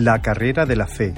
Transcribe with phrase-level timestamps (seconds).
[0.00, 1.12] La carrera de la fe.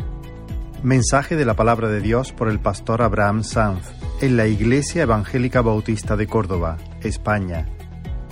[0.82, 5.61] Mensaje de la palabra de Dios por el pastor Abraham Sanz en la Iglesia Evangélica
[5.61, 7.68] Bautista de Córdoba, España,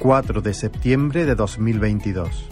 [0.00, 2.48] 4 de septiembre de 2022.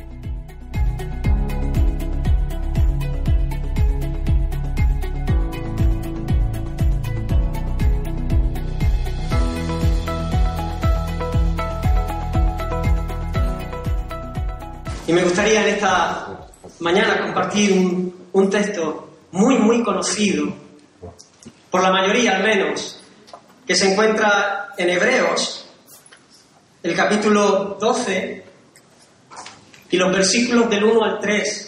[15.08, 16.27] Y me gustaría en esta
[16.80, 17.72] mañana compartir
[18.32, 20.52] un, texto muy, muy conocido,
[21.70, 23.00] por la mayoría al menos,
[23.66, 25.66] que se encuentra en Hebreos,
[26.82, 28.44] el capítulo 12
[29.90, 31.64] y los versículos del 1 al 3.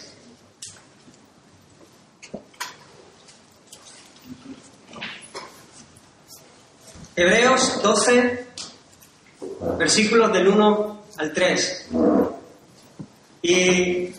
[7.16, 8.46] Hebreos 12,
[9.76, 11.88] versículos del 1 al 3.
[13.42, 14.10] Y,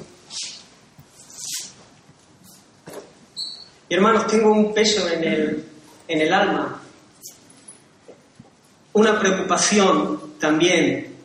[3.95, 5.65] hermanos, tengo un peso en el,
[6.07, 6.81] en el alma,
[8.93, 11.15] una preocupación también.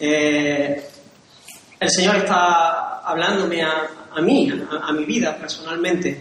[0.00, 0.88] Eh,
[1.80, 4.50] el Señor está hablándome a, a mí,
[4.82, 6.20] a, mi vida personalmente,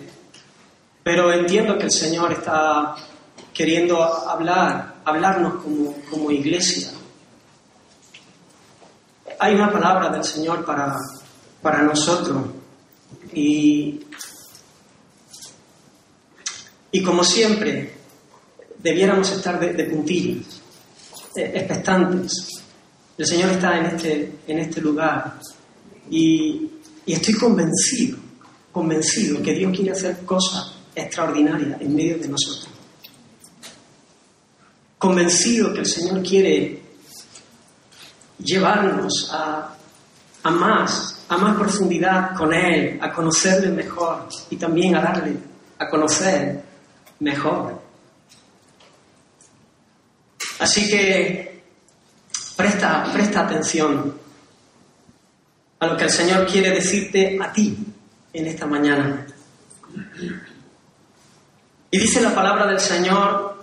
[1.04, 2.96] pero entiendo que el Señor está
[3.54, 6.92] queriendo hablar, hablarnos como, como iglesia
[9.40, 10.98] hay una palabra del Señor para,
[11.62, 12.44] para nosotros.
[13.34, 14.00] Y,
[16.92, 17.94] y como siempre,
[18.80, 20.62] debiéramos estar de, puntillas,
[21.36, 22.48] expectantes.
[23.18, 25.40] El Señor está en este, en este lugar
[26.10, 26.70] y,
[27.06, 28.18] y estoy convencido,
[28.72, 32.70] convencido que Dios quiere hacer cosas extraordinarias en medio de nosotros.
[34.98, 36.82] Convencido que el Señor quiere
[38.40, 39.76] llevarnos a,
[40.44, 45.38] a más, a más profundidad con Él, a conocerle mejor y también a darle
[45.80, 46.64] a conocer
[47.20, 47.82] mejor.
[50.60, 51.64] Así que
[52.56, 54.18] presta, presta atención
[55.80, 57.78] a lo que el Señor quiere decirte a ti
[58.34, 59.28] en esta mañana.
[61.92, 63.58] Y dice la palabra del Señor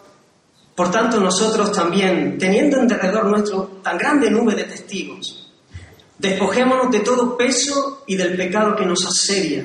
[0.74, 5.52] por tanto, nosotros también, teniendo en derredor nuestro tan grande nube de testigos,
[6.18, 9.64] despojémonos de todo peso y del pecado que nos asedia,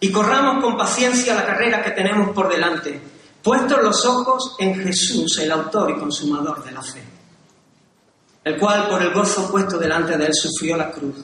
[0.00, 3.00] y corramos con paciencia la carrera que tenemos por delante,
[3.42, 7.02] puestos los ojos en Jesús, el autor y consumador de la fe,
[8.44, 11.16] el cual por el gozo puesto delante de él sufrió la cruz,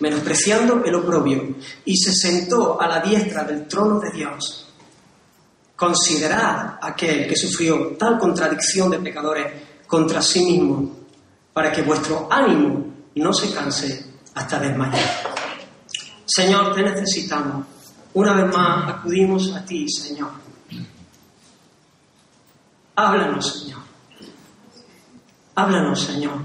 [0.00, 4.68] menospreciando el oprobio, y se sentó a la diestra del trono de Dios.
[5.76, 9.46] Considerad aquel que sufrió tal contradicción de pecadores
[9.86, 10.96] contra sí mismo,
[11.52, 12.86] para que vuestro ánimo
[13.16, 15.34] no se canse hasta desmayar.
[16.24, 17.66] Señor, te necesitamos.
[18.18, 20.30] Una vez más acudimos a ti, Señor.
[22.96, 23.78] Háblanos, Señor.
[25.54, 26.40] Háblanos, Señor.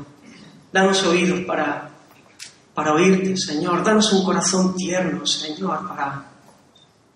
[0.72, 1.90] Danos oídos para,
[2.76, 3.84] para oírte, Señor.
[3.84, 6.24] Danos un corazón tierno, Señor, para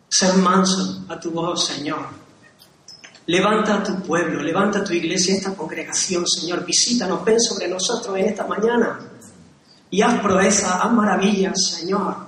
[0.09, 2.07] ser manso a tu voz, Señor.
[3.27, 6.65] Levanta a tu pueblo, levanta a tu iglesia, esta congregación, Señor.
[6.65, 9.01] Visítanos, ven sobre nosotros en esta mañana.
[9.91, 12.26] Y haz proeza, haz maravillas, Señor.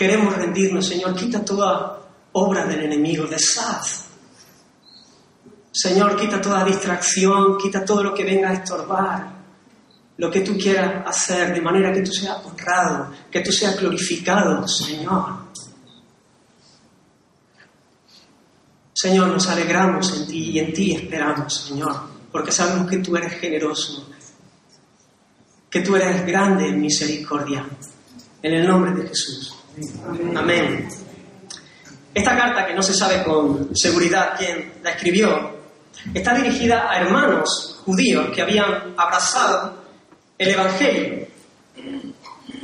[0.00, 1.14] Queremos rendirnos, Señor.
[1.14, 2.00] Quita toda
[2.32, 4.06] obra del enemigo, deshaz.
[5.70, 9.40] Señor, quita toda distracción, quita todo lo que venga a estorbar
[10.20, 14.68] lo que tú quieras hacer, de manera que tú seas honrado, que tú seas glorificado,
[14.68, 15.48] Señor.
[18.92, 21.96] Señor, nos alegramos en ti y en ti esperamos, Señor,
[22.30, 24.10] porque sabemos que tú eres generoso,
[25.70, 27.66] que tú eres grande en misericordia.
[28.42, 29.49] En el nombre de Jesús.
[30.36, 30.88] Amén.
[32.12, 35.58] Esta carta, que no se sabe con seguridad quién la escribió,
[36.12, 39.74] está dirigida a hermanos judíos que habían abrazado
[40.36, 41.26] el Evangelio.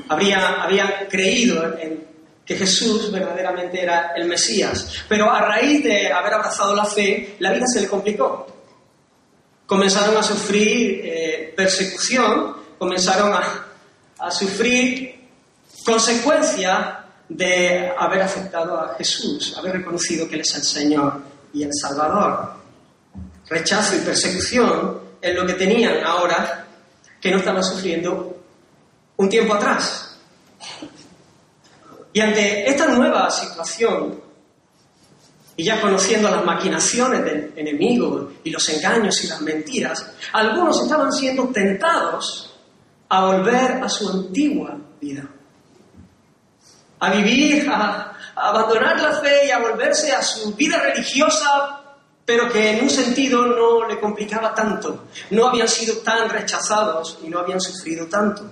[0.08, 2.06] Habría, habían creído en
[2.44, 5.05] que Jesús verdaderamente era el Mesías.
[5.08, 8.47] Pero a raíz de haber abrazado la fe, la vida se le complicó.
[9.67, 13.67] Comenzaron a sufrir eh, persecución, comenzaron a,
[14.19, 15.16] a sufrir
[15.87, 16.99] consecuencias
[17.29, 21.23] de haber aceptado a Jesús, haber reconocido que Él es el Señor
[21.53, 22.55] y el Salvador.
[23.49, 26.67] Rechazo y persecución es lo que tenían ahora
[27.21, 28.37] que no estaban sufriendo
[29.17, 30.19] un tiempo atrás.
[32.12, 34.21] Y ante esta nueva situación,
[35.56, 41.12] y ya conociendo las maquinaciones del enemigo y los engaños y las mentiras, algunos estaban
[41.12, 42.59] siendo tentados
[43.09, 45.29] a volver a su antigua vida.
[46.98, 51.81] A vivir, a, abandonar la fe y a volverse a su vida religiosa,
[52.25, 55.06] pero que en un sentido no le complicaba tanto.
[55.31, 58.43] No habían sido tan rechazados y no habían sufrido tanto.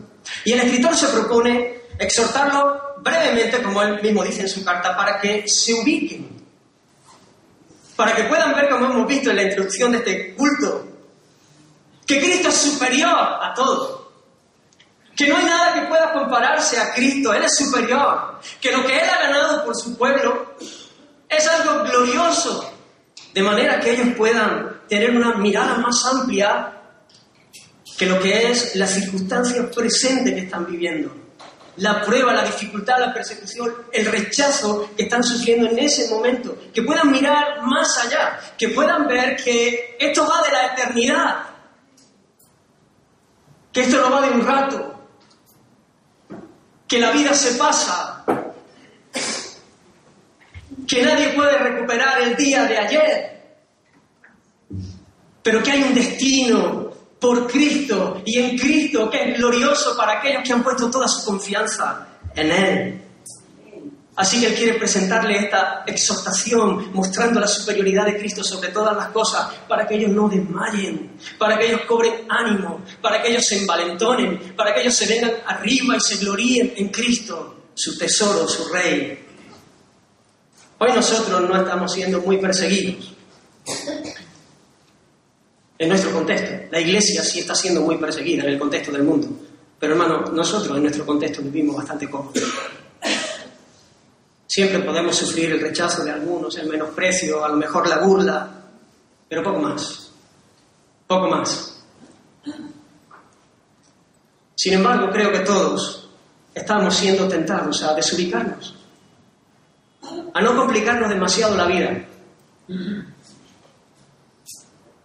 [0.45, 5.21] Y el escritor se propone exhortarlo brevemente, como él mismo dice en su carta, para
[5.21, 6.31] que se ubiquen,
[7.97, 10.87] para que puedan ver, como hemos visto en la introducción de este culto,
[12.07, 14.04] que Cristo es superior a todo
[15.17, 18.99] que no hay nada que pueda compararse a Cristo, Él es superior, que lo que
[18.99, 20.55] Él ha ganado por su pueblo
[21.29, 22.73] es algo glorioso,
[23.33, 26.73] de manera que ellos puedan tener una mirada más amplia
[27.97, 31.15] que lo que es la circunstancia presente que están viviendo.
[31.77, 36.57] La prueba, la dificultad, la persecución, el rechazo que están sufriendo en ese momento.
[36.73, 41.37] Que puedan mirar más allá, que puedan ver que esto va de la eternidad,
[43.73, 44.94] que esto no va de un rato,
[46.95, 48.25] que la vida se pasa,
[50.87, 53.57] que nadie puede recuperar el día de ayer,
[55.43, 60.45] pero que hay un destino por Cristo y en Cristo que es glorioso para aquellos
[60.45, 63.04] que han puesto toda su confianza en Él.
[64.17, 69.09] Así que Él quiere presentarle esta exhortación mostrando la superioridad de Cristo sobre todas las
[69.09, 73.59] cosas para que ellos no desmayen, para que ellos cobren ánimo, para que ellos se
[73.59, 78.73] envalentonen, para que ellos se vengan arriba y se gloríen en Cristo, su tesoro, su
[78.73, 79.19] Rey.
[80.79, 83.15] Hoy nosotros no estamos siendo muy perseguidos
[85.77, 86.69] en nuestro contexto.
[86.71, 89.29] La iglesia sí está siendo muy perseguida en el contexto del mundo.
[89.79, 92.43] Pero hermano, nosotros en nuestro contexto vivimos bastante cómodos.
[94.55, 98.49] Siempre podemos sufrir el rechazo de algunos, el menosprecio, a lo mejor la burla,
[99.29, 100.13] pero poco más.
[101.09, 101.85] Poco más.
[104.55, 106.09] Sin embargo, creo que todos
[106.55, 108.77] estamos siendo tentados a desubicarnos,
[110.33, 112.05] a no complicarnos demasiado la vida.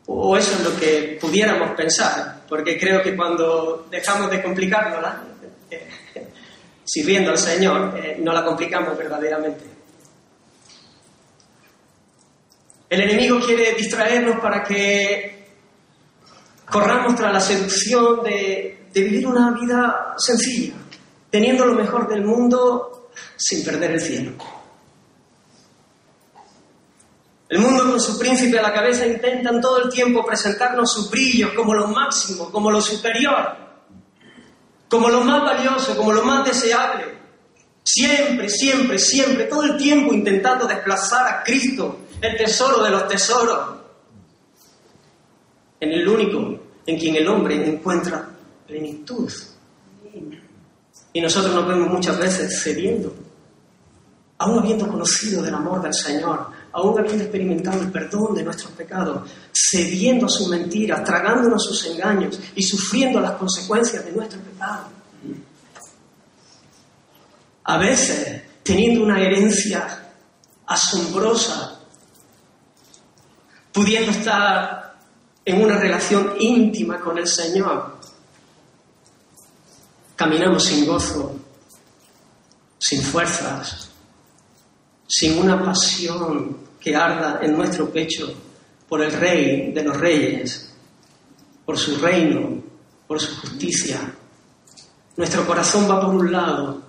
[0.06, 5.24] O eso es lo que pudiéramos pensar, porque creo que cuando dejamos de complicárnosla,
[6.90, 9.64] sirviendo al Señor, eh, no la complicamos verdaderamente.
[12.90, 15.50] El enemigo quiere distraernos para que
[16.68, 20.74] corramos tras la seducción de, de vivir una vida sencilla,
[21.30, 24.32] teniendo lo mejor del mundo sin perder el cielo.
[27.50, 31.52] El mundo con su príncipe a la cabeza intentan todo el tiempo presentarnos sus brillos
[31.54, 33.69] como lo máximo, como lo superior
[34.90, 37.20] como lo más valioso, como lo más deseable.
[37.84, 43.78] Siempre, siempre, siempre, todo el tiempo intentando desplazar a Cristo, el tesoro de los tesoros,
[45.80, 48.30] en el único en quien el hombre encuentra
[48.68, 49.32] plenitud.
[51.14, 53.14] Y nosotros nos vemos muchas veces cediendo,
[54.38, 59.30] aún habiendo conocido del amor del Señor, aún habiendo experimentado el perdón de nuestros pecados,
[59.54, 64.88] cediendo a sus mentiras, tragándonos sus engaños y sufriendo las consecuencias de nuestro pecado.
[67.64, 70.14] A veces teniendo una herencia
[70.68, 71.80] asombrosa,
[73.74, 74.96] pudiendo estar
[75.44, 77.98] en una relación íntima con el Señor,
[80.16, 81.36] caminamos sin gozo,
[82.78, 83.89] sin fuerzas,
[85.10, 88.32] sin una pasión que arda en nuestro pecho
[88.88, 90.72] por el Rey de los Reyes,
[91.66, 92.62] por su reino,
[93.08, 94.00] por su justicia.
[95.18, 96.84] Nuestro corazón va por un lado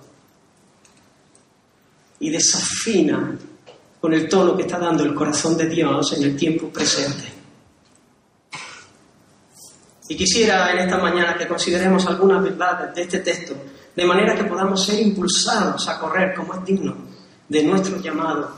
[2.19, 3.37] y desafina
[3.99, 7.25] con el tono que está dando el corazón de Dios en el tiempo presente.
[10.09, 13.55] Y quisiera en esta mañana que consideremos algunas verdades de este texto,
[13.95, 17.10] de manera que podamos ser impulsados a correr como es digno
[17.51, 18.49] de nuestro llamado,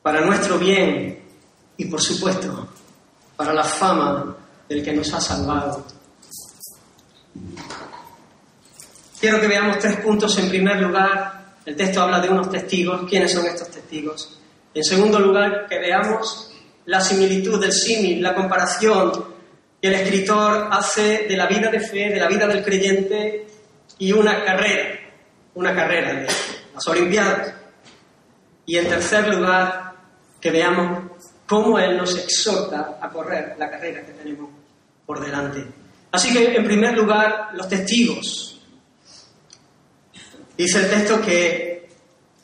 [0.00, 1.22] para nuestro bien
[1.76, 2.66] y por supuesto
[3.36, 4.34] para la fama
[4.66, 5.84] del que nos ha salvado.
[9.20, 10.38] Quiero que veamos tres puntos.
[10.38, 13.02] En primer lugar, el texto habla de unos testigos.
[13.06, 14.40] ¿Quiénes son estos testigos?
[14.72, 16.54] En segundo lugar, que veamos
[16.86, 19.12] la similitud del símil, la comparación
[19.80, 23.46] que el escritor hace de la vida de fe, de la vida del creyente
[23.98, 25.00] y una carrera,
[25.54, 26.26] una carrera de
[26.78, 27.54] las Olimpiadas.
[28.66, 29.94] Y en tercer lugar,
[30.40, 31.10] que veamos
[31.46, 34.50] cómo Él nos exhorta a correr la carrera que tenemos
[35.04, 35.66] por delante.
[36.12, 38.60] Así que, en primer lugar, los testigos.
[40.56, 41.88] Dice el texto que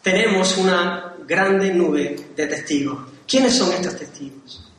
[0.03, 3.09] tenemos una grande nube de testigos.
[3.27, 4.73] ¿Quiénes son estos testigos?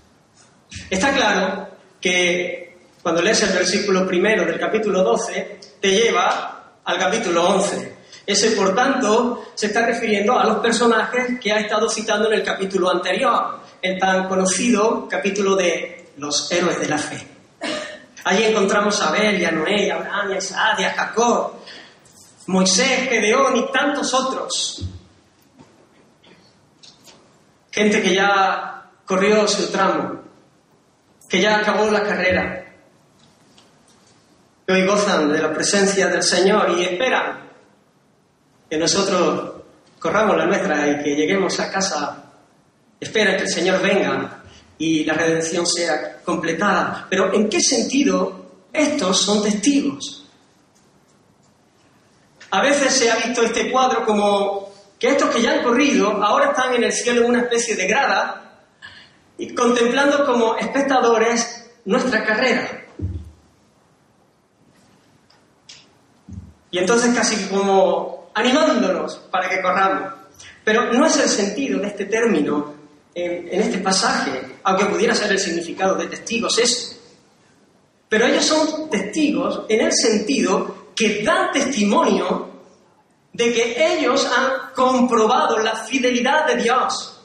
[0.90, 1.70] Está claro
[2.02, 7.95] que cuando lees el versículo primero del capítulo 12, te lleva al capítulo 11.
[8.26, 12.44] Ese, por tanto, se está refiriendo a los personajes que ha estado citando en el
[12.44, 17.28] capítulo anterior, el tan conocido capítulo de los héroes de la fe.
[18.24, 21.54] Allí encontramos a Abel, y a Noé, a Abraham, a Isaac, a Jacob,
[22.48, 24.84] Moisés, Gedeón y tantos otros.
[27.72, 30.22] Gente que ya corrió su tramo,
[31.30, 32.66] que ya acabó la carrera,
[34.66, 37.45] que hoy gozan de la presencia del Señor y esperan
[38.70, 39.62] que nosotros
[40.00, 42.24] corramos la nuestra y que lleguemos a casa,
[43.00, 44.44] esperan que el Señor venga
[44.78, 47.08] y la redención sea completada.
[47.10, 50.26] Pero ¿en qué sentido estos son testigos?
[52.52, 54.70] A veces se ha visto este cuadro como
[55.00, 57.88] que estos que ya han corrido ahora están en el cielo en una especie de
[57.88, 58.62] grada
[59.38, 62.86] y contemplando como espectadores nuestra carrera.
[66.72, 70.14] Y entonces casi como animándonos para que corramos.
[70.64, 72.76] Pero no es el sentido de este término
[73.14, 76.96] en, este pasaje, aunque pudiera ser el significado de testigos eso.
[78.08, 82.50] Pero ellos son testigos en el sentido que dan testimonio
[83.34, 87.22] de que ellos han comprobado la fidelidad de Dios,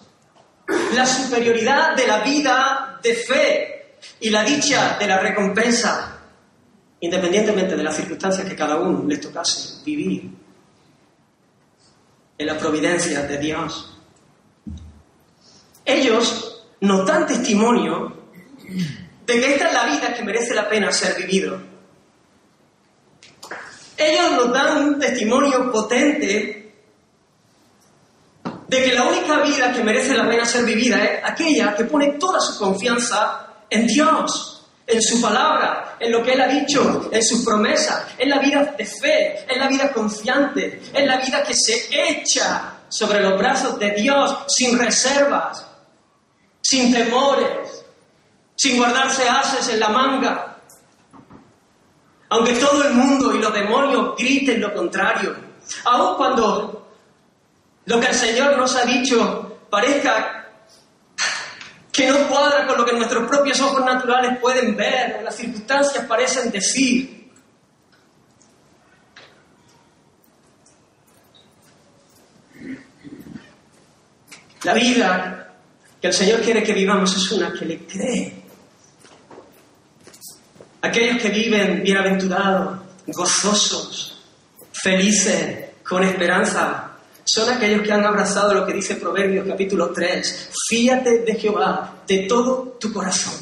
[0.95, 6.21] la superioridad de la vida de fe y la dicha de la recompensa
[7.01, 10.31] independientemente de las circunstancias que cada uno les tocase vivir,
[12.41, 13.95] en la providencia de Dios.
[15.85, 18.17] Ellos nos dan testimonio
[19.27, 21.61] de que esta es la vida que merece la pena ser vivido.
[23.95, 26.73] Ellos nos dan un testimonio potente
[28.69, 32.13] de que la única vida que merece la pena ser vivida es aquella que pone
[32.13, 34.60] toda su confianza en Dios
[34.91, 38.75] en su palabra, en lo que Él ha dicho, en sus promesas, en la vida
[38.77, 43.79] de fe, en la vida confiante, en la vida que se echa sobre los brazos
[43.79, 45.67] de Dios sin reservas,
[46.61, 47.85] sin temores,
[48.57, 50.57] sin guardarse haces en la manga.
[52.31, 55.37] Aunque todo el mundo y los demonios griten lo contrario,
[55.85, 56.89] aun cuando
[57.85, 60.40] lo que el Señor nos ha dicho parezca
[62.01, 66.51] que no cuadra con lo que nuestros propios ojos naturales pueden ver, las circunstancias parecen
[66.51, 67.31] decir.
[74.63, 75.55] La vida
[76.01, 78.45] que el Señor quiere que vivamos es una que le cree.
[80.81, 84.25] Aquellos que viven bienaventurados, gozosos,
[84.73, 86.90] felices, con esperanza,
[87.25, 90.51] son aquellos que han abrazado lo que dice Proverbios capítulo 3.
[90.69, 93.35] Fíate de Jehová de todo tu corazón.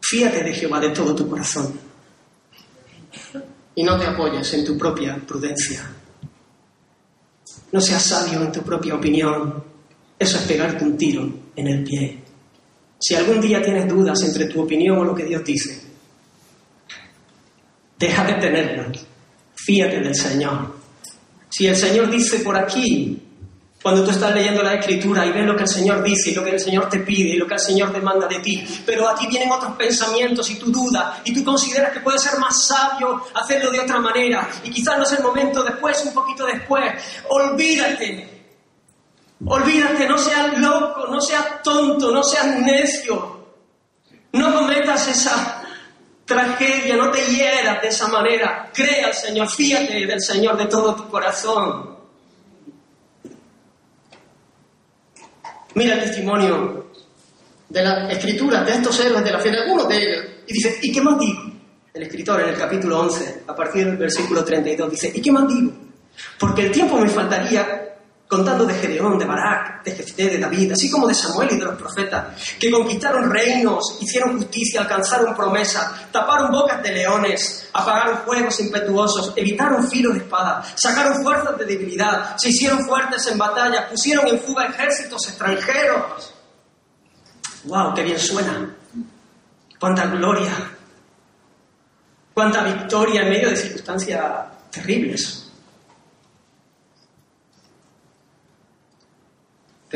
[0.00, 1.78] Fíate de Jehová de todo tu corazón.
[3.74, 5.90] Y no te apoyes en tu propia prudencia.
[7.72, 9.62] No seas sabio en tu propia opinión.
[10.18, 12.18] Eso es pegarte un tiro en el pie.
[12.98, 15.82] Si algún día tienes dudas entre tu opinión o lo que Dios dice,
[17.98, 19.06] deja de tenerlas.
[19.54, 20.75] Fíate del Señor
[21.56, 23.18] si el Señor dice por aquí,
[23.82, 26.44] cuando tú estás leyendo la escritura y ves lo que el Señor dice y lo
[26.44, 29.14] que el Señor te pide y lo que el Señor demanda de ti, pero a
[29.14, 33.24] ti vienen otros pensamientos y tú dudas y tú consideras que puede ser más sabio
[33.32, 36.92] hacerlo de otra manera y quizás no es el momento después, un poquito después,
[37.30, 38.44] olvídate,
[39.46, 43.46] olvídate, no seas loco, no seas tonto, no seas necio,
[44.32, 45.55] no cometas esa
[46.26, 48.70] tragedia, no te hieras de esa manera.
[48.74, 51.96] Cree al Señor, fíjate del Señor de todo tu corazón.
[55.74, 56.90] Mira el testimonio
[57.68, 60.24] de la escritura de estos héroes de la fe, de algunos de ellos.
[60.46, 61.42] Y dice, ¿y qué más digo?
[61.94, 65.48] El escritor en el capítulo 11, a partir del versículo 32, dice, ¿y qué más
[65.48, 65.72] digo?
[66.38, 67.85] Porque el tiempo me faltaría
[68.28, 71.64] contando de Gedeón, de Barak, de Jefté, de David, así como de Samuel y de
[71.64, 72.26] los profetas,
[72.58, 79.88] que conquistaron reinos, hicieron justicia, alcanzaron promesa, taparon bocas de leones, apagaron fuegos impetuosos, evitaron
[79.88, 84.66] filos de espada, sacaron fuerzas de debilidad, se hicieron fuertes en batalla, pusieron en fuga
[84.66, 86.34] ejércitos extranjeros.
[87.64, 87.94] ¡Wow!
[87.94, 88.74] ¡Qué bien suena!
[89.78, 90.52] ¡Cuánta gloria!
[92.34, 94.22] ¡Cuánta victoria en medio de circunstancias
[94.70, 95.45] terribles!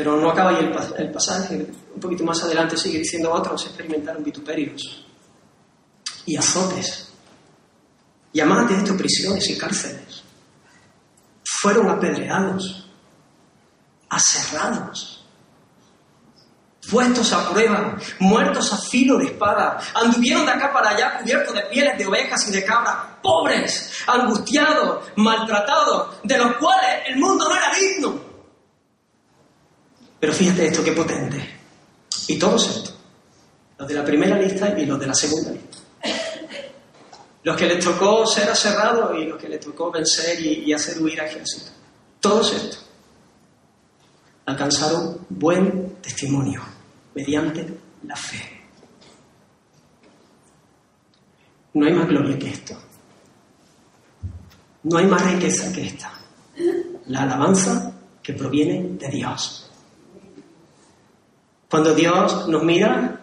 [0.01, 5.05] Pero no acaba ahí el, pasaje, un poquito más adelante sigue diciendo otros experimentaron vituperios
[6.25, 7.13] y azotes,
[8.33, 10.23] y de esto prisiones y cárceles.
[11.43, 12.89] Fueron apedreados,
[14.09, 15.23] aserrados.
[16.89, 21.61] puestos a prueba, muertos a filo de espada, anduvieron de acá para allá cubiertos de
[21.65, 27.55] pieles de ovejas y de cabras, pobres, angustiados, maltratados, de los cuales el mundo no
[27.55, 28.30] era digno.
[30.21, 31.43] Pero fíjate esto, qué potente.
[32.27, 32.95] Y todos estos,
[33.79, 35.79] los de la primera lista y los de la segunda lista.
[37.43, 41.19] Los que les tocó ser aserrados y los que les tocó vencer y, hacer huir
[41.19, 41.71] a ejército.
[42.19, 42.85] Todos estos
[44.45, 46.61] alcanzaron buen testimonio
[47.15, 47.65] mediante
[48.03, 48.61] la fe.
[51.73, 52.77] No hay más gloria que esto.
[54.83, 56.13] No hay más riqueza que esta.
[57.07, 59.70] La alabanza que proviene de Dios.
[61.71, 63.17] Cuando Dios nos mira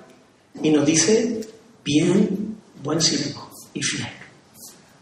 [0.63, 1.39] y nos dice,
[1.85, 4.09] bien, buen siervo y fiel.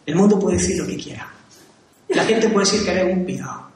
[0.05, 1.33] El mundo puede decir lo que quiera.
[2.09, 3.69] La gente puede decir que eres un pirado,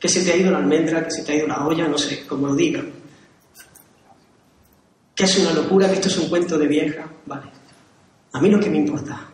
[0.00, 1.96] que se te ha ido la almendra, que se te ha ido la olla, no
[1.96, 2.90] sé cómo lo digan.
[5.14, 7.08] Que es una locura, que esto es un cuento de vieja.
[7.26, 7.46] Vale.
[8.32, 9.28] A mí lo que me importa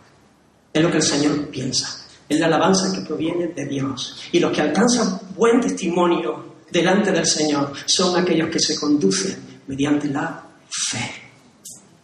[0.75, 4.29] es lo que el Señor piensa, es la alabanza que proviene de Dios.
[4.31, 10.09] Y los que alcanzan buen testimonio delante del Señor son aquellos que se conducen mediante
[10.09, 11.13] la fe.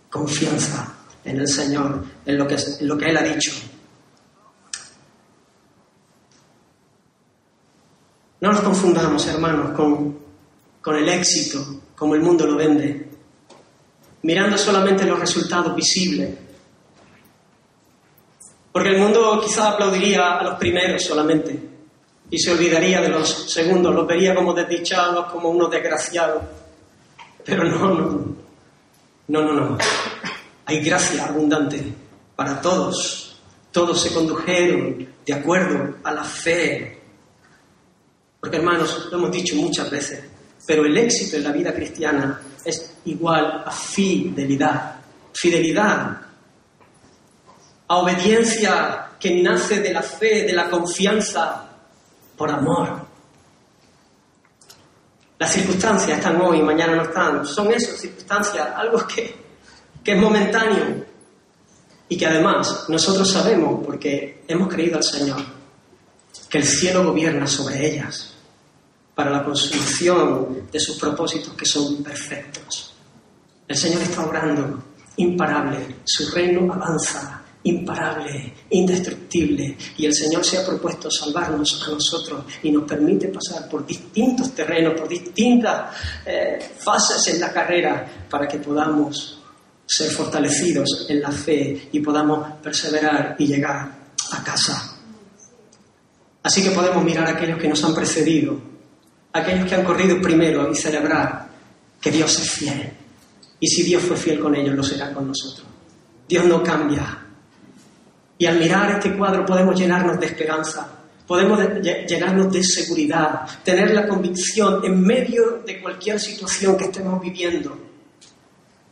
[0.08, 0.94] Confianza
[1.24, 3.50] en el Señor, en lo que, en lo que Él ha dicho.
[8.40, 10.16] No nos confundamos, hermanos, con,
[10.80, 13.08] con el éxito, como el mundo lo vende,
[14.22, 16.38] mirando solamente los resultados visibles.
[18.70, 21.58] Porque el mundo quizá aplaudiría a los primeros solamente
[22.30, 26.42] y se olvidaría de los segundos, los vería como desdichados, como unos desgraciados.
[27.46, 28.34] Pero no,
[29.28, 29.78] no, no, no.
[30.66, 31.80] Hay gracia abundante
[32.34, 33.40] para todos.
[33.70, 37.00] Todos se condujeron de acuerdo a la fe.
[38.40, 40.24] Porque hermanos, lo hemos dicho muchas veces,
[40.66, 44.96] pero el éxito en la vida cristiana es igual a fidelidad.
[45.32, 46.26] Fidelidad
[47.88, 51.68] a obediencia que nace de la fe, de la confianza
[52.36, 53.05] por amor.
[55.38, 57.46] Las circunstancias están hoy, mañana no están.
[57.46, 59.36] Son esas circunstancias, algo que,
[60.02, 61.04] que es momentáneo
[62.08, 65.42] y que además nosotros sabemos, porque hemos creído al Señor,
[66.48, 68.34] que el cielo gobierna sobre ellas
[69.14, 72.94] para la consumación de sus propósitos que son perfectos.
[73.66, 74.82] El Señor está obrando
[75.16, 82.44] imparable, su reino avanza imparable, indestructible, y el Señor se ha propuesto salvarnos a nosotros
[82.62, 88.46] y nos permite pasar por distintos terrenos, por distintas eh, fases en la carrera, para
[88.46, 89.40] que podamos
[89.86, 94.96] ser fortalecidos en la fe y podamos perseverar y llegar a casa.
[96.42, 98.60] Así que podemos mirar a aquellos que nos han precedido,
[99.32, 101.48] aquellos que han corrido primero y celebrar
[102.00, 102.92] que Dios es fiel.
[103.58, 105.66] Y si Dios fue fiel con ellos, lo será con nosotros.
[106.28, 107.25] Dios no cambia,
[108.38, 110.88] y al mirar este cuadro podemos llenarnos de esperanza,
[111.26, 117.78] podemos llenarnos de seguridad, tener la convicción en medio de cualquier situación que estemos viviendo,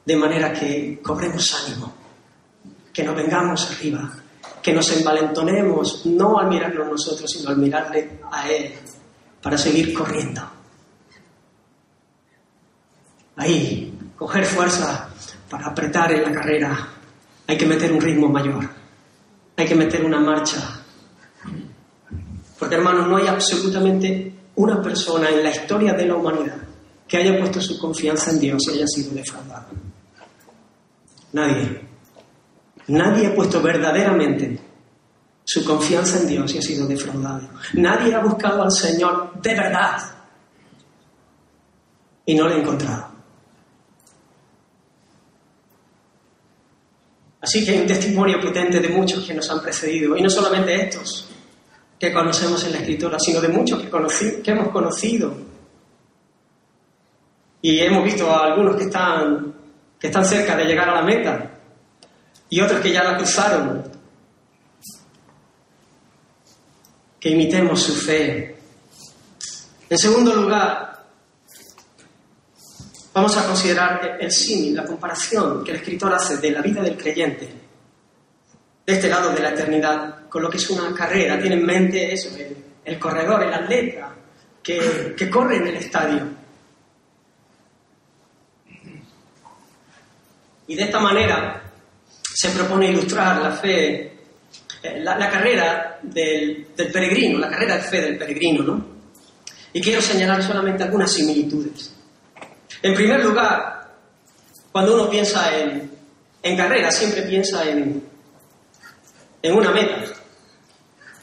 [0.05, 1.95] de manera que cobremos ánimo,
[2.93, 4.11] que nos vengamos arriba,
[4.63, 8.73] que nos envalentonemos, no al mirarnos nosotros, sino al mirarle a Él,
[9.43, 10.43] para seguir corriendo.
[13.37, 15.11] Ahí, coger fuerza
[15.51, 16.89] para apretar en la carrera,
[17.47, 18.74] hay que meter un ritmo mayor
[19.57, 20.81] hay que meter una marcha.
[22.59, 26.57] Porque hermanos, no hay absolutamente una persona en la historia de la humanidad
[27.07, 29.67] que haya puesto su confianza en Dios y haya sido defraudado.
[31.33, 31.81] Nadie.
[32.89, 34.59] Nadie ha puesto verdaderamente
[35.45, 37.49] su confianza en Dios y ha sido defraudado.
[37.75, 39.99] Nadie ha buscado al Señor de verdad
[42.27, 43.14] y no lo ha encontrado.
[47.45, 50.75] Así que hay un testimonio potente de muchos que nos han precedido, y no solamente
[50.75, 51.29] estos
[51.99, 55.37] que conocemos en la Escritura, sino de muchos que, hemos conocido.
[57.61, 59.55] Y hemos visto a algunos que están,
[60.01, 61.51] que están cerca de llegar a la meta
[62.49, 63.85] y otros que ya la cruzaron.
[67.21, 68.57] Que imitemos su fe.
[69.91, 70.94] En segundo lugar,
[73.15, 76.97] Vamos a considerar el símil, la comparación que el escritor hace de la vida del
[76.97, 77.49] creyente,
[78.85, 81.39] de este lado de la eternidad, con lo que es una carrera.
[81.39, 82.31] Tiene en mente eso,
[82.85, 84.13] el, corredor, el atleta
[84.61, 86.29] que, que corre en el estadio.
[90.67, 91.63] Y de esta manera
[92.11, 94.13] se propone ilustrar la fe,
[94.83, 98.87] eh, la, carrera del, del, peregrino, la carrera de fe del peregrino, ¿no?
[99.73, 101.94] Y quiero señalar solamente algunas similitudes.
[102.85, 103.73] En primer lugar,
[104.71, 105.91] Cuando uno piensa en,
[106.43, 108.05] en carrera, siempre piensa en,
[109.41, 110.03] en una meta.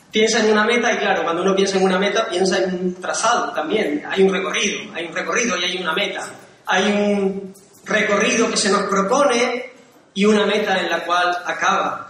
[0.10, 2.95] Piensa en una meta y claro, cuando uno piensa en una meta, piensa en un
[2.95, 4.04] trazado también.
[4.10, 6.26] Hay un recorrido, hay un recorrido y hay una meta.
[6.65, 9.71] Hay un recorrido que se nos propone
[10.15, 12.10] y una meta en la cual acaba.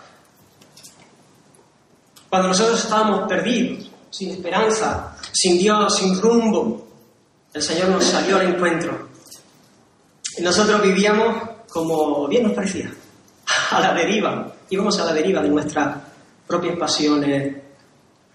[2.30, 6.88] Cuando nosotros estábamos perdidos, sin esperanza, sin Dios, sin rumbo,
[7.54, 9.11] el Señor nos salió al encuentro.
[10.40, 12.92] Nosotros vivíamos como bien nos parecía,
[13.72, 14.54] a la deriva.
[14.70, 15.98] Íbamos a la deriva de nuestras
[16.46, 17.56] propias pasiones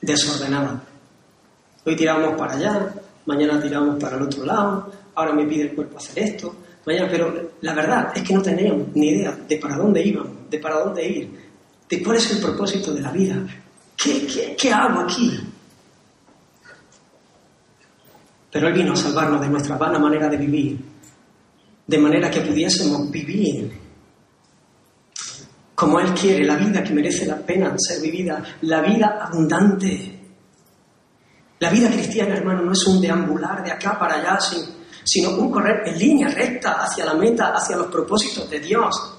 [0.01, 0.81] desordenadas.
[1.85, 2.95] Hoy tiramos para allá,
[3.27, 6.55] mañana tiramos para el otro lado, ahora me pide el cuerpo hacer esto,
[6.85, 10.59] mañana, pero la verdad es que no teníamos ni idea de para dónde íbamos, de
[10.59, 11.51] para dónde ir,
[11.89, 13.37] de cuál es el propósito de la vida.
[13.97, 15.39] ¿Qué, qué, qué hago aquí?
[18.51, 20.79] Pero Él vino a salvarnos de nuestra vana manera de vivir,
[21.87, 23.87] de manera que pudiésemos vivir
[25.77, 30.13] como Él quiere, la vida que merece la pena ser vivida, la vida abundante.
[31.59, 34.39] La vida cristiana, hermano, no es un deambular de acá para allá,
[35.05, 39.19] sino un correr en línea recta hacia la meta, hacia los propósitos de Dios.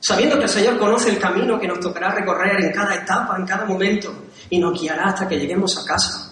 [0.00, 3.46] Sabiendo que el Señor conoce el camino que nos tocará recorrer en cada etapa, en
[3.46, 4.14] cada momento,
[4.48, 6.31] y nos guiará hasta que lleguemos a casa.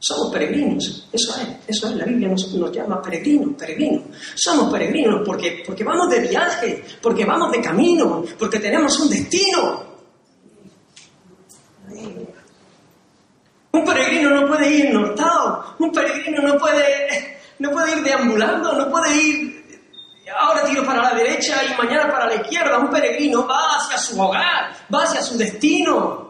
[0.00, 4.02] Somos peregrinos, eso es, eso es, la Biblia nos, llama peregrinos, peregrinos.
[4.36, 9.88] Somos peregrinos porque, porque vamos de viaje, porque vamos de camino, porque tenemos un destino.
[13.72, 18.90] Un peregrino no puede ir nortado, un peregrino no puede, no puede ir deambulando, no
[18.90, 19.58] puede ir
[20.36, 22.78] ahora tiro para la derecha y mañana para la izquierda.
[22.78, 26.27] Un peregrino va hacia su hogar, va hacia su destino.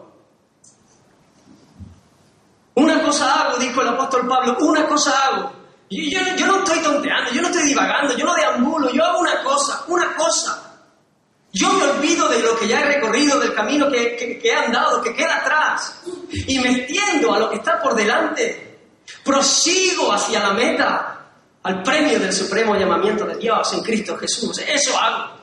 [2.79, 5.53] Una cosa hago, dijo el apóstol Pablo, una cosa hago.
[5.91, 9.85] Yo, no estoy tonteando, yo no estoy divagando, yo no deambulo, yo hago una cosa,
[9.89, 10.79] una cosa.
[11.53, 15.13] Yo me olvido de lo que ya he recorrido, del camino que, he andado, que
[15.13, 18.79] queda atrás, y me extiendo a lo que está por delante.
[19.25, 21.27] Prosigo hacia la meta,
[21.65, 24.57] al premio del supremo llamamiento de Dios en Cristo Jesús.
[24.59, 25.37] Eso hago.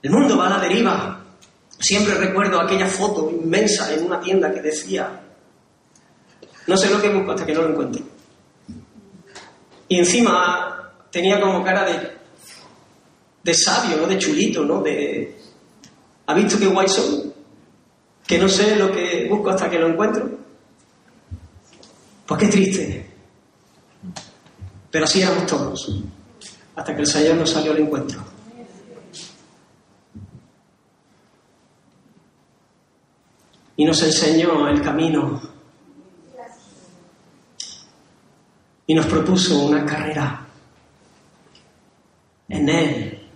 [0.00, 1.19] El mundo va a la deriva.
[1.80, 5.18] Siempre recuerdo aquella foto inmensa en una tienda que decía,
[6.66, 8.02] no sé lo que busco hasta que no lo encuentre.
[9.88, 12.12] Y encima tenía como cara de,
[13.42, 14.06] de sabio, ¿no?
[14.06, 14.82] De chulito, ¿no?
[14.82, 15.36] De,
[16.26, 17.32] ¿ha visto qué guay soy?
[18.26, 20.30] Que no sé lo que busco hasta que lo encuentro.
[22.26, 23.10] Pues qué triste.
[24.90, 26.02] Pero así éramos todos,
[26.76, 28.20] hasta que el Señor nos salió al encuentro.
[33.80, 35.40] Y nos enseñó el camino
[38.86, 40.46] y nos propuso una carrera
[42.50, 43.30] en Él,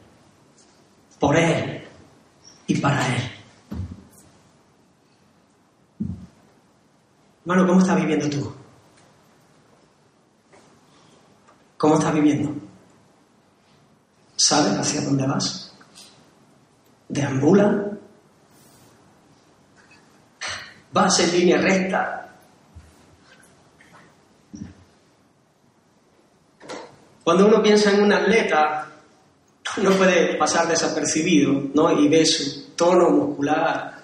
[1.19, 1.89] por Él
[2.67, 3.23] y para Él.
[7.47, 8.53] Hermano, ¿cómo estás viviendo tú?
[11.79, 12.55] ¿Cómo estás viviendo?
[14.37, 15.75] ¿Sabes hacia dónde vas?
[17.09, 17.94] ¿Deambula?
[20.95, 22.29] Vas en línea recta.
[27.25, 28.93] Cuando uno piensa en un atleta,
[29.79, 31.91] no puede pasar desapercibido, ¿no?
[32.01, 33.95] Y ve su tono muscular,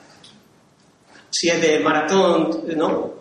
[1.31, 3.15] si es de maratón, ¿no?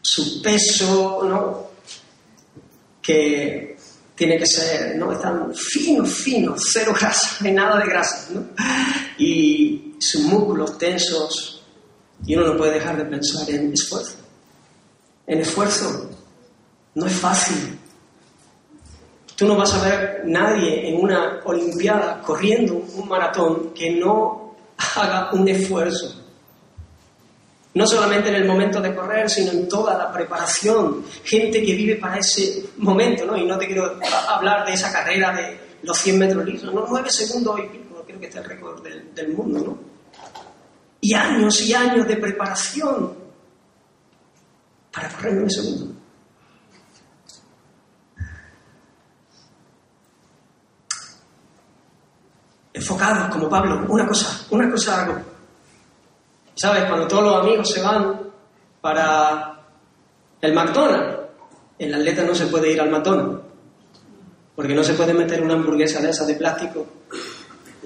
[0.00, 1.70] Su peso, ¿no?
[3.02, 3.76] Que
[4.14, 5.12] tiene que ser, ¿no?
[5.12, 8.46] Están fino, fino, cero grasa, no hay nada de grasa, ¿no?
[9.18, 11.53] Y sus músculos tensos,
[12.26, 14.16] y uno no puede dejar de pensar en esfuerzo.
[15.26, 16.10] En esfuerzo.
[16.94, 17.78] No es fácil.
[19.36, 24.54] Tú no vas a ver nadie en una Olimpiada corriendo un maratón que no
[24.96, 26.22] haga un esfuerzo.
[27.74, 31.04] No solamente en el momento de correr, sino en toda la preparación.
[31.24, 33.36] Gente que vive para ese momento, ¿no?
[33.36, 36.86] Y no te quiero hablar de esa carrera de los 100 metros lisos, ¿no?
[36.88, 39.93] 9 segundos y pico, creo que está el récord del, del mundo, ¿no?
[41.04, 43.14] Y años y años de preparación
[44.90, 45.94] para correr en un segundo.
[52.72, 55.20] Enfocados como Pablo, una cosa, una cosa hago.
[56.54, 56.84] ¿Sabes?
[56.84, 58.20] Cuando todos los amigos se van
[58.80, 59.62] para
[60.40, 61.18] el McDonald's,
[61.78, 63.42] el atleta no se puede ir al McDonald's,
[64.56, 66.86] porque no se puede meter una hamburguesa de de plástico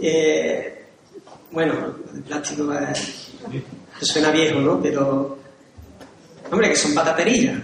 [0.01, 0.78] eh,
[1.51, 2.71] bueno, el plástico
[4.01, 4.81] suena viejo, ¿no?
[4.81, 5.39] Pero,
[6.51, 7.59] hombre, que son pataterías.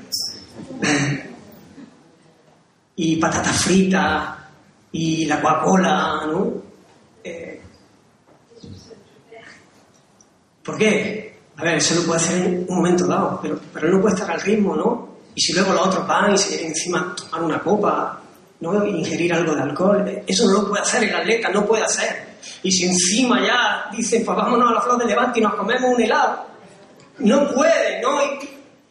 [2.97, 4.39] y patatas fritas
[4.93, 6.53] y la Coca-Cola, ¿no?
[7.23, 7.61] Eh,
[10.63, 11.39] ¿Por qué?
[11.57, 14.31] A ver, eso lo puede hacer en un momento dado, pero, pero no puede estar
[14.31, 15.15] al ritmo, ¿no?
[15.35, 18.21] Y si luego los otros van y se encima tomar una copa,
[18.61, 18.87] ¿no?
[18.87, 22.34] ingerir algo de alcohol, eso no lo puede hacer el atleta, no puede hacer.
[22.63, 25.95] Y si encima ya dicen, pues vámonos a la flor de Levante y nos comemos
[25.95, 26.47] un helado,
[27.19, 28.19] no puede, ¿no?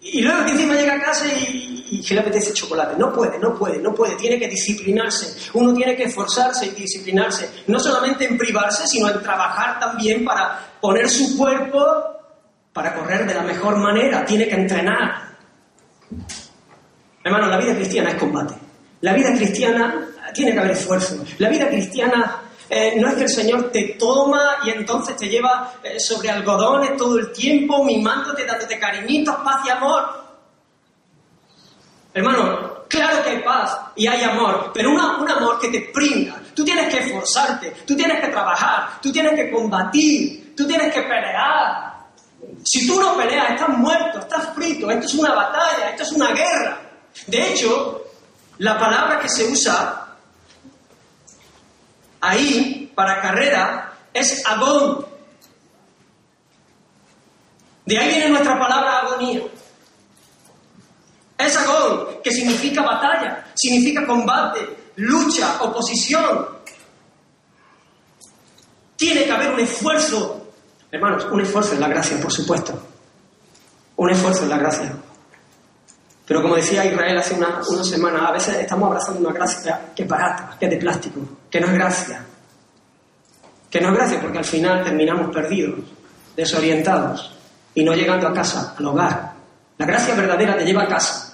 [0.01, 2.95] Y, luego que encima llega a casa y, y, que le apetece chocolate.
[2.97, 4.15] No puede, no puede, no puede.
[4.15, 5.49] Tiene que disciplinarse.
[5.53, 7.49] Uno tiene que esforzarse y disciplinarse.
[7.67, 12.13] No solamente en privarse, sino en trabajar también para poner su cuerpo
[12.73, 14.25] para correr de la mejor manera.
[14.25, 15.33] Tiene que entrenar.
[17.23, 18.55] Hermano, la vida cristiana es combate.
[19.01, 21.23] La vida cristiana tiene que haber esfuerzo.
[21.37, 25.73] La vida cristiana eh, no es que el Señor te toma y entonces te lleva
[25.83, 30.23] eh, sobre algodones todo el tiempo, mimándote, dándote cariñitos, paz y amor.
[32.13, 36.39] Hermano, claro que hay paz y hay amor, pero un amor que te brinda.
[36.53, 41.01] Tú tienes que esforzarte, tú tienes que trabajar, tú tienes que combatir, tú tienes que
[41.01, 41.93] pelear.
[42.63, 46.31] Si tú no peleas, estás muerto, estás frito, esto es una batalla, esto es una
[46.31, 46.79] guerra.
[47.27, 48.03] De hecho,
[48.59, 50.02] la palabra que se usa
[52.23, 55.05] ahí para carrera es agón.
[57.85, 59.41] De ahí viene nuestra palabra agonía.
[61.37, 66.47] Es agón, que significa batalla, significa combate, lucha, oposición.
[68.95, 70.47] Tiene que haber un esfuerzo,
[70.89, 72.81] hermanos, un esfuerzo en la gracia, por supuesto.
[73.97, 74.95] Un esfuerzo en la gracia.
[76.25, 80.03] Pero como decía Israel hace una, una semana, a veces estamos abrazando una gracia que
[80.03, 82.25] es barata, que es de plástico, que no es gracia.
[83.69, 85.79] Que no es gracia porque al final terminamos perdidos,
[86.35, 87.35] desorientados
[87.75, 89.33] y no llegando a casa, al hogar.
[89.77, 91.33] La gracia verdadera te lleva a casa.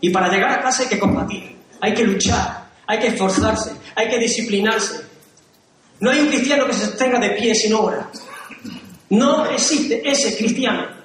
[0.00, 4.08] Y para llegar a casa hay que combatir, hay que luchar, hay que esforzarse, hay
[4.08, 5.04] que disciplinarse.
[6.00, 8.08] No hay un cristiano que se sostenga de pie sin obra.
[9.10, 10.97] No existe ese cristiano.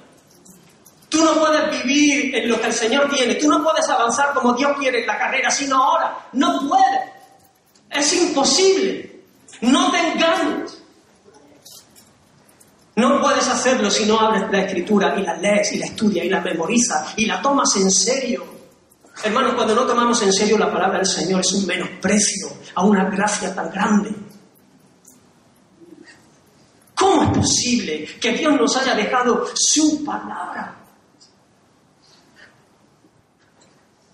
[1.14, 3.36] Tú no puedes vivir en lo que el Señor tiene.
[3.36, 6.28] Tú no puedes avanzar como Dios quiere en la carrera, sino ahora.
[6.32, 7.02] No puedes.
[7.88, 9.22] Es imposible.
[9.60, 10.82] No te engañes.
[12.96, 16.28] No puedes hacerlo si no abres la escritura y la lees y la estudias y
[16.28, 18.44] la memorizas y la tomas en serio.
[19.22, 23.04] Hermanos, cuando no tomamos en serio la palabra del Señor es un menosprecio a una
[23.04, 24.10] gracia tan grande.
[26.96, 30.83] ¿Cómo es posible que Dios nos haya dejado su palabra?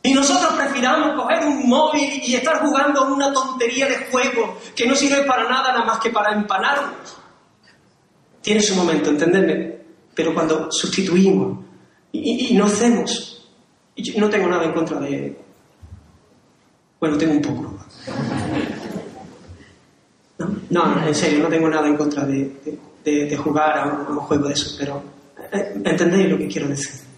[0.03, 4.95] Y nosotros prefiramos coger un móvil y estar jugando una tontería de juego que no
[4.95, 7.17] sirve para nada nada más que para empanarnos.
[8.41, 9.79] Tiene su momento, entendedme.
[10.15, 11.59] Pero cuando sustituimos
[12.13, 13.47] y, no hacemos,
[14.17, 15.39] no tengo nada en contra de...
[16.99, 17.79] Bueno, tengo un poco.
[20.71, 24.77] No, en serio, no tengo nada en contra de, jugar a un, juego de eso,
[24.79, 25.03] pero
[25.53, 27.10] eh, entendéis lo que quiero decir.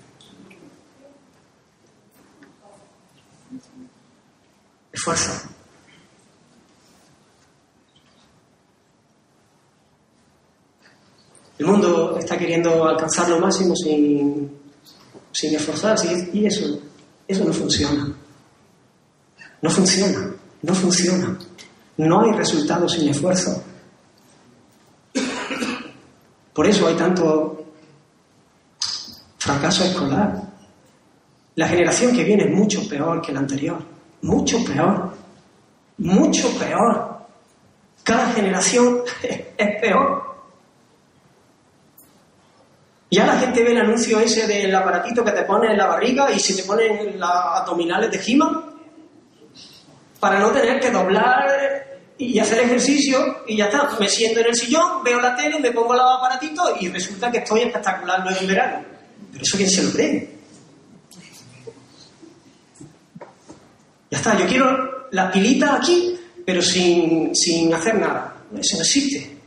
[4.92, 5.48] Esfuerzo.
[11.58, 14.50] El mundo está queriendo alcanzar lo máximo sin,
[15.30, 16.80] sin esforzarse y eso,
[17.28, 18.12] eso no funciona.
[19.60, 21.38] No funciona, no funciona.
[21.98, 23.62] No hay resultado sin esfuerzo.
[26.52, 27.64] Por eso hay tanto
[29.38, 30.42] fracaso escolar.
[31.54, 33.78] La generación que viene es mucho peor que la anterior
[34.22, 35.12] mucho peor,
[35.98, 37.18] mucho peor.
[38.02, 40.32] Cada generación es peor.
[43.10, 46.32] Ya la gente ve el anuncio ese del aparatito que te pone en la barriga
[46.32, 47.30] y se te ponen las
[47.60, 48.72] abdominales de gima
[50.18, 53.90] para no tener que doblar y hacer ejercicio y ya está.
[54.00, 57.38] Me siento en el sillón, veo la tele, me pongo el aparatito y resulta que
[57.38, 58.82] estoy espectacular, no es verano.
[59.30, 60.31] Pero eso quién se lo cree.
[64.12, 67.32] Ya está, yo quiero la pilita aquí, pero sin,
[67.72, 68.36] hacer nada.
[68.54, 69.38] Eso no existe.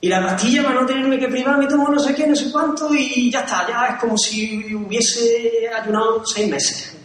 [0.00, 2.50] Y la pastilla para no tenerme que privar me tomo no sé qué, no sé
[2.50, 6.96] cuánto y ya está, ya es como si hubiese ayunado seis meses.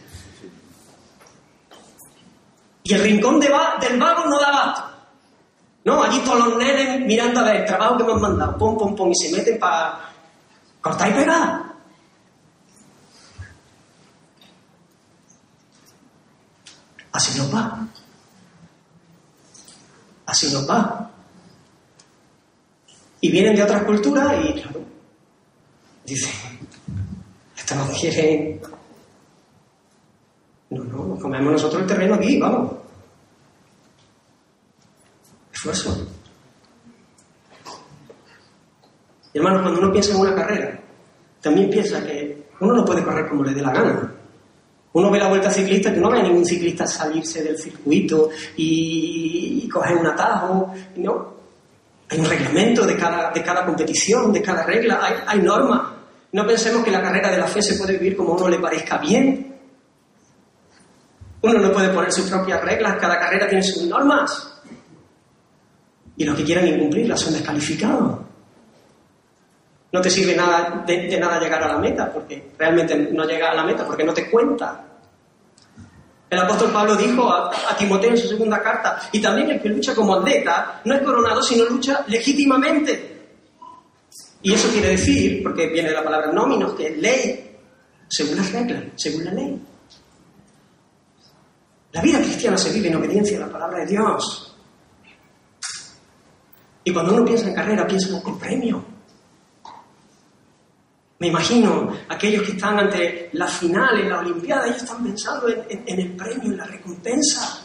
[2.83, 3.49] Y el rincón de
[3.81, 4.83] del vago no da basto.
[5.83, 8.95] No, allí todos los nenes mirando a ver el trabajo que me han mandado, pom,
[8.95, 9.99] pom, y se meten para
[10.79, 11.64] cortar y pegar.
[17.15, 17.87] Así nos va.
[20.25, 21.09] Así nos va.
[23.21, 24.81] Y vienen de otras culturas y, claro,
[26.03, 26.33] dicen,
[27.55, 28.59] Esto no quiere...
[30.71, 32.73] No, no, comemos nosotros el terreno aquí, vamos.
[35.53, 36.05] Esfuerzo.
[39.33, 40.81] Y hermanos, cuando uno piensa en una carrera,
[41.39, 44.15] también piensa que uno no puede correr como le dé la gana.
[44.95, 49.67] Uno ve la vuelta ciclista que no ve a ningún ciclista salirse del circuito y,
[49.67, 51.35] coger un atajo, no.
[52.07, 55.81] Hay un reglamento de cada, de cada competición, de cada regla, hay, hay normas.
[56.31, 58.57] No pensemos que la carrera de la fe se puede vivir como a uno le
[58.57, 59.57] parezca bien.
[61.41, 64.61] Uno no puede poner sus propias reglas, cada carrera tiene sus normas.
[66.15, 68.19] Y los que quieran incumplirlas son descalificados.
[69.95, 73.55] No te sirve nada, de, nada llegar a la meta, porque realmente no llega a
[73.55, 74.83] la meta, porque no te cuenta.
[76.29, 79.95] El apóstol Pablo dijo a, Timoteo en su segunda carta, y también el que lucha
[79.95, 83.29] como atleta no es coronado, sino lucha legítimamente.
[84.41, 87.57] Y eso quiere decir, porque viene la palabra nóminos, que es ley,
[88.09, 89.61] según las reglas, según la ley.
[91.93, 94.57] La vida cristiana se vive en obediencia a la palabra de Dios.
[96.83, 98.94] Y cuando uno piensa en carrera, piensa en premio.
[101.25, 105.99] Me imagino aquellos que están ante la final en la Olimpiada, ellos están pensando en,
[105.99, 107.63] el premio, en la recompensa,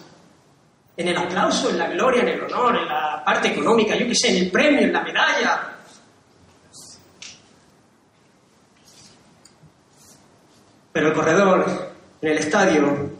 [0.96, 4.14] en el aplauso, en la gloria, en el honor, en la parte económica, yo qué
[4.14, 5.76] sé, en el premio, en la medalla.
[10.90, 11.92] Pero el corredor
[12.22, 13.10] en el estadio,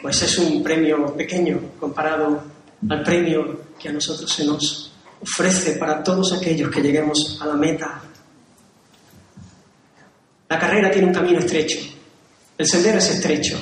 [0.00, 2.42] pues es un premio pequeño comparado
[2.88, 7.54] al premio que a nosotros se nos ofrece para todos aquellos que lleguemos a la
[7.54, 8.04] meta
[10.50, 11.78] la carrera tiene un camino estrecho,
[12.58, 13.56] el sendero es estrecho,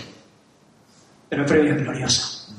[1.29, 2.55] pero el premio es glorioso.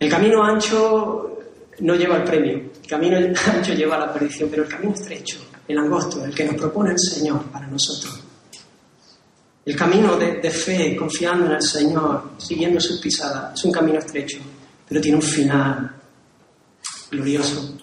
[0.00, 1.38] El camino ancho
[1.78, 5.38] no lleva al premio, el camino ancho lleva a la perdición, pero el camino estrecho,
[5.68, 8.20] el angosto, el que nos propone el Señor para nosotros.
[9.64, 14.00] El camino de, de fe, confiando en el Señor, siguiendo sus pisadas, es un camino
[14.00, 14.38] estrecho,
[14.88, 15.94] pero tiene un final
[17.08, 17.77] glorioso.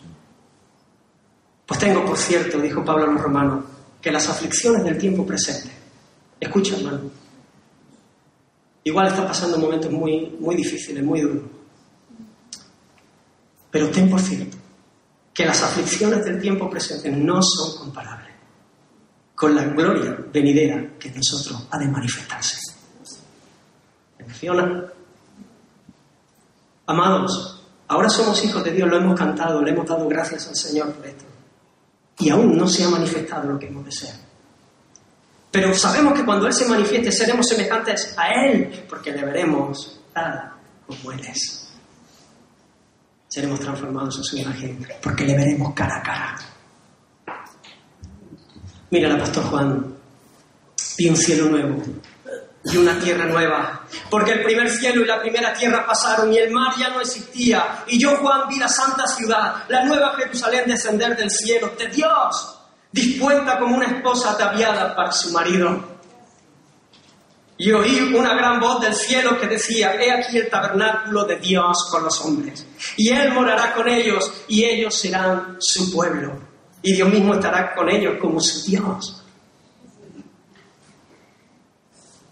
[1.65, 3.65] Pues tengo, por cierto, dijo Pablo a los romanos,
[4.01, 5.71] que las aflicciones del tiempo presente,
[6.39, 7.09] escucha hermano,
[8.83, 11.43] igual está pasando momentos muy, muy difíciles, muy duros,
[13.71, 14.57] pero ten por cierto
[15.33, 18.33] que las aflicciones del tiempo presente no son comparables
[19.33, 22.57] con la gloria venidera que en nosotros ha de manifestarse.
[24.19, 24.85] ¿Menciona?
[26.85, 30.93] Amados, ahora somos hijos de Dios, lo hemos cantado, le hemos dado gracias al Señor
[30.93, 31.34] por esto
[32.19, 34.15] y aún no se ha manifestado lo que hemos de ser.
[35.51, 40.51] Pero sabemos que cuando Él se manifieste seremos semejantes a Él, porque le veremos tal
[40.85, 41.73] como Él es.
[43.27, 46.35] Seremos transformados en su imagen, porque le veremos cara a cara.
[48.91, 49.95] Mira el apóstol Juan,
[50.97, 51.81] vi un cielo nuevo
[52.65, 53.81] y una tierra nueva.
[54.09, 57.83] Porque el primer cielo y la primera tierra pasaron y el mar ya no existía.
[57.87, 62.59] Y yo, Juan, vi la santa ciudad, la nueva Jerusalén descender del cielo, de Dios,
[62.91, 65.95] dispuesta como una esposa ataviada para su marido.
[67.57, 71.87] Y oí una gran voz del cielo que decía, he aquí el tabernáculo de Dios
[71.89, 72.65] con los hombres.
[72.97, 76.37] Y Él morará con ellos y ellos serán su pueblo.
[76.81, 79.24] Y Dios mismo estará con ellos como su Dios.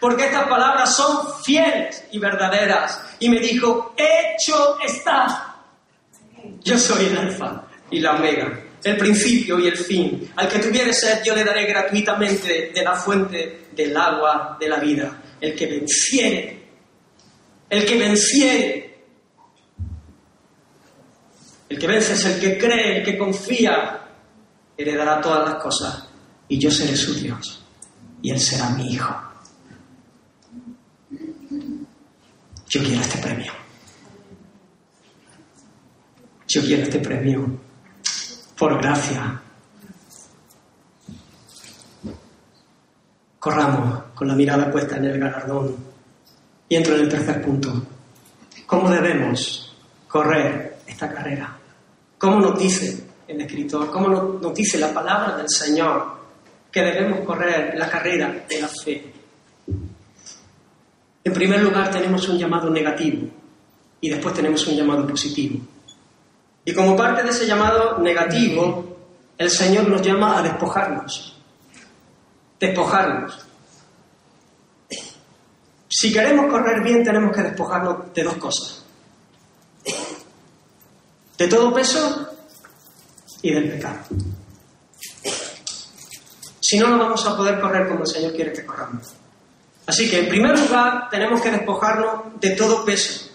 [0.00, 3.00] porque estas palabras son fieles y verdaderas.
[3.18, 5.56] Y me dijo, hecho está.
[6.62, 10.32] Yo soy el alfa y la omega, el principio y el fin.
[10.36, 14.78] Al que tuviere sed, yo le daré gratuitamente de la fuente del agua de la
[14.78, 15.22] vida.
[15.40, 16.62] El que venciere,
[17.68, 18.92] el que venciere.
[21.68, 23.98] El que vence es el que cree, el que confía,
[24.76, 26.06] heredará todas las cosas.
[26.46, 27.64] Y yo seré su Dios.
[28.20, 29.31] Y él será mi hijo.
[32.72, 33.52] Yo quiero este premio.
[36.48, 37.60] Yo quiero este premio
[38.56, 39.42] por gracia.
[43.38, 45.76] Corramos con la mirada puesta en el galardón.
[46.66, 47.70] Y entro en el tercer punto.
[48.64, 49.76] ¿Cómo debemos
[50.08, 51.54] correr esta carrera?
[52.16, 53.90] ¿Cómo nos dice el escritor?
[53.90, 56.22] ¿Cómo nos dice la palabra del Señor
[56.72, 59.11] que debemos correr la carrera de la fe.
[61.24, 63.28] En primer lugar tenemos un llamado negativo
[64.00, 65.60] y después tenemos un llamado positivo.
[66.64, 68.96] Y como parte de ese llamado negativo,
[69.38, 71.40] el Señor nos llama a despojarnos.
[72.58, 73.46] Despojarnos.
[75.88, 78.84] Si queremos correr bien tenemos que despojarnos de dos cosas.
[81.38, 82.28] De todo peso
[83.42, 84.00] y del pecado.
[86.60, 89.21] Si no, no vamos a poder correr como el Señor quiere que corramos.
[89.86, 93.30] Así que, en primer lugar, tenemos que despojarnos de todo peso.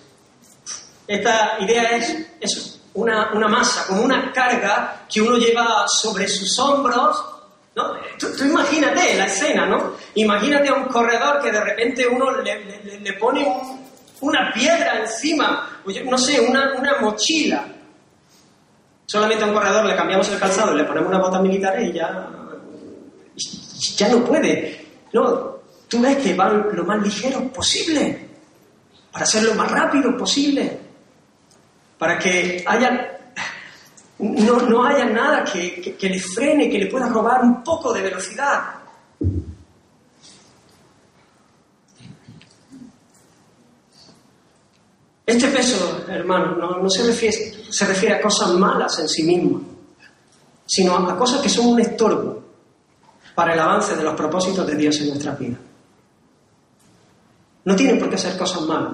[1.07, 7.23] Esta idea es eso, una, masa, como una carga que uno lleva sobre sus hombros.
[7.75, 7.93] ¿no?
[8.17, 9.93] Tú, imagínate la escena, ¿no?
[10.15, 13.47] Imagínate a un corredor que de repente uno le, pone
[14.21, 17.67] una piedra encima, no sé, una, una mochila.
[19.05, 22.27] Solamente a un corredor le cambiamos el calzado, le ponemos una bota militar y ya,
[23.95, 24.85] ya no puede.
[25.13, 25.56] No,
[25.87, 28.27] Tú ves que van lo más ligero posible,
[29.11, 30.79] para ser lo más rápido posible,
[31.97, 33.19] para que haya,
[34.19, 38.77] no, haya nada que, que le frene, que le pueda robar un poco de velocidad.
[45.27, 47.35] Este peso, hermano, no, se, refiere,
[47.69, 49.61] se, refiere, a cosas malas en sí mismo,
[50.65, 52.43] sino a cosas que son un estorbo
[53.35, 55.57] para el avance de los propósitos de Dios en nuestra vida.
[57.67, 58.93] No tienen por qué ser cosas malas.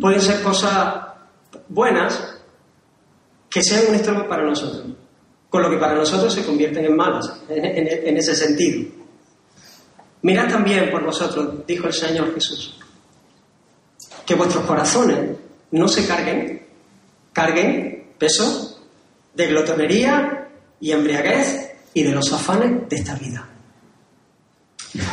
[0.00, 1.06] Pueden ser cosas
[1.68, 2.36] buenas
[3.50, 4.84] que sean un estorbo para nosotros,
[5.50, 8.92] con lo que para nosotros se convierten en malas, en, ese sentido.
[10.22, 12.78] Mirad también por vosotros, dijo el Señor Jesús,
[14.24, 15.36] que vuestros corazones
[15.72, 16.64] no se carguen,
[17.32, 18.86] carguen peso
[19.34, 23.48] de glotonería y embriaguez y de los afanes de esta vida.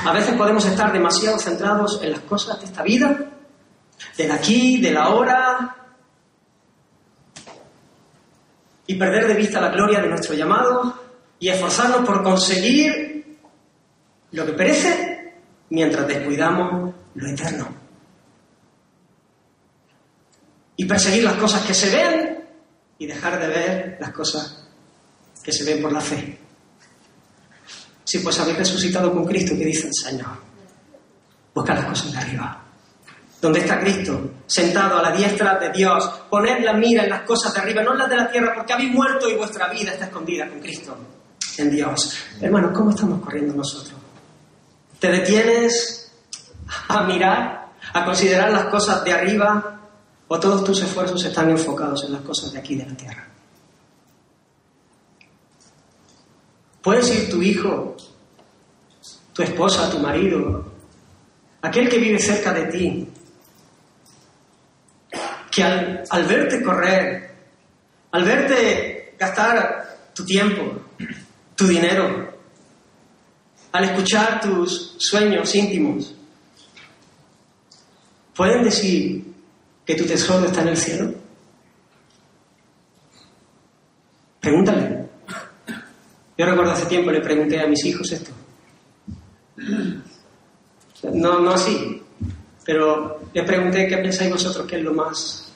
[0.05, 3.17] A veces podemos estar demasiado centrados en las cosas de esta vida,
[4.17, 5.75] del aquí, del ahora,
[8.87, 10.99] y perder de vista la gloria de nuestro llamado
[11.39, 13.37] y esforzarnos por conseguir
[14.31, 15.35] lo que perece
[15.69, 17.67] mientras descuidamos lo eterno.
[20.75, 22.43] Y perseguir las cosas que se ven
[22.97, 24.67] y dejar de ver las cosas
[25.41, 26.48] que se ven por la fe.
[28.09, 30.31] Si pues habéis resucitado con Cristo, ¿qué dice el Señor?
[31.53, 32.59] Busca las cosas de arriba.
[33.39, 34.31] ¿Dónde está Cristo?
[34.47, 36.09] Sentado a la diestra de Dios.
[36.27, 38.73] Poned la mira en las cosas de arriba, no en las de la tierra, porque
[38.73, 40.97] habéis muerto y vuestra vida está escondida con Cristo
[41.59, 42.17] en Dios.
[42.41, 43.93] Hermanos, ¿cómo estamos corriendo nosotros?
[44.99, 46.11] ¿Te detienes
[46.87, 49.81] a mirar, a considerar las cosas de arriba
[50.27, 53.27] o todos tus esfuerzos están enfocados en las cosas de aquí de la tierra?
[56.81, 57.97] Puedes ir tu hijo,
[59.33, 60.65] tu esposa, tu marido,
[61.61, 63.07] aquel que vive cerca de ti,
[65.51, 67.35] que al, al verte correr,
[68.11, 70.81] al verte gastar tu tiempo,
[71.55, 72.33] tu dinero,
[73.71, 76.15] al escuchar tus sueños íntimos,
[78.35, 79.25] pueden decir
[79.85, 81.13] que tu tesoro está en el cielo.
[84.39, 84.98] Pregúntale.
[86.39, 88.31] Yo recuerdo hace tiempo le pregunté a mis hijos esto.
[91.13, 92.01] No, no así,
[92.63, 95.51] pero les pregunté qué pensáis vosotros que es lo más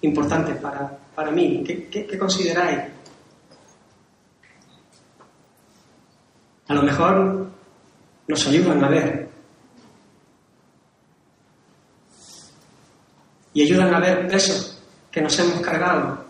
[0.00, 2.80] importante para, para mí, ¿Qué, qué, consideráis.
[6.66, 7.46] A lo mejor
[8.26, 9.28] nos ayudan a ver.
[13.52, 14.82] Y ayudan a ver pesos
[15.12, 16.24] que nos hemos cargado.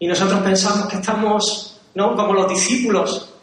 [0.00, 2.14] Y nosotros pensamos que estamos ¿no?
[2.14, 3.34] Como los discípulos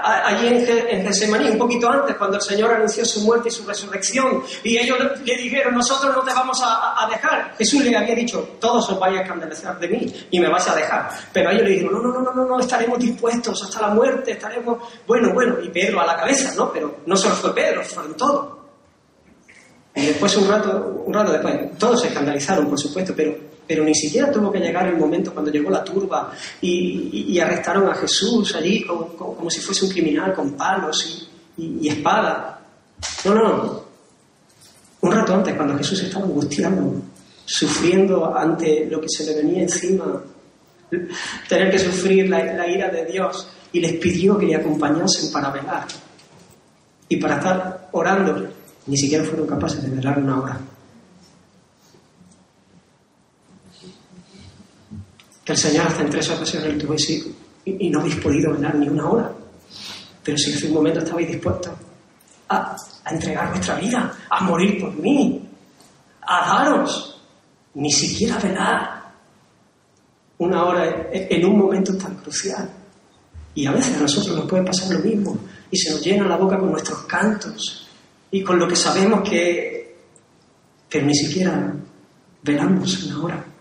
[0.00, 4.42] allí en, Getsemaní, un poquito antes, cuando el Señor anunció su muerte y su resurrección,
[4.62, 7.54] y ellos le, dijeron, nosotros no te vamos a, dejar.
[7.58, 10.74] Jesús le había dicho, todos os vais a escandalizar de mí y me vais a
[10.74, 11.10] dejar.
[11.32, 14.78] Pero ellos le dijeron, no, no, no, no, no, estaremos dispuestos hasta la muerte, estaremos,
[15.06, 16.72] bueno, bueno, y Pedro a la cabeza, ¿no?
[16.72, 18.58] Pero no solo fue Pedro, fueron todos.
[19.94, 23.94] Y después, un rato, un rato después, todos se escandalizaron, por supuesto, pero pero ni
[23.94, 28.84] siquiera tuvo que llegar el momento cuando llegó la turba y, arrestaron a Jesús allí
[28.84, 32.60] como, si fuese un criminal con palos y, espada.
[33.24, 33.82] No, no.
[35.00, 36.94] Un rato antes, cuando Jesús estaba angustiado,
[37.44, 40.22] sufriendo ante lo que se le venía encima,
[41.48, 45.86] tener que sufrir la, ira de Dios, y les pidió que le acompañasen para velar
[47.08, 48.48] y para estar orando.
[48.86, 50.60] Ni siquiera fueron capaces de velar una hora.
[55.44, 56.94] Que el Señor hace en tres ocasiones le tuvo
[57.64, 59.32] y, no habéis podido velar ni una hora.
[60.22, 61.72] Pero si hace un momento estabais dispuestos
[62.48, 65.48] a, a entregar vuestra vida, a morir por mí,
[66.22, 67.20] a daros,
[67.74, 69.02] ni siquiera velar
[70.38, 72.68] una hora en un momento tan crucial.
[73.54, 75.38] Y a veces a nosotros nos puede pasar lo mismo
[75.70, 77.88] y se nos llena la boca con nuestros cantos
[78.30, 79.96] y con lo que sabemos que,
[80.88, 81.74] pero ni siquiera
[82.42, 83.51] velamos una hora.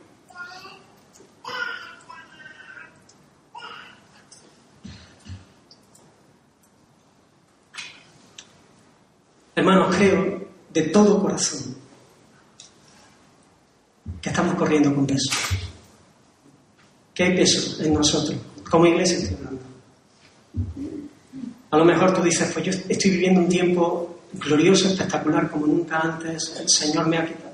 [9.61, 10.41] Hermanos, creo
[10.73, 11.75] de todo corazón
[14.19, 15.29] que estamos corriendo con peso.
[17.13, 18.39] ¿Qué hay peso en nosotros?
[18.67, 19.61] Como iglesia estoy hablando.
[21.69, 25.99] A lo mejor tú dices, pues yo estoy viviendo un tiempo glorioso, espectacular, como nunca
[25.99, 27.53] antes el Señor me ha quitado.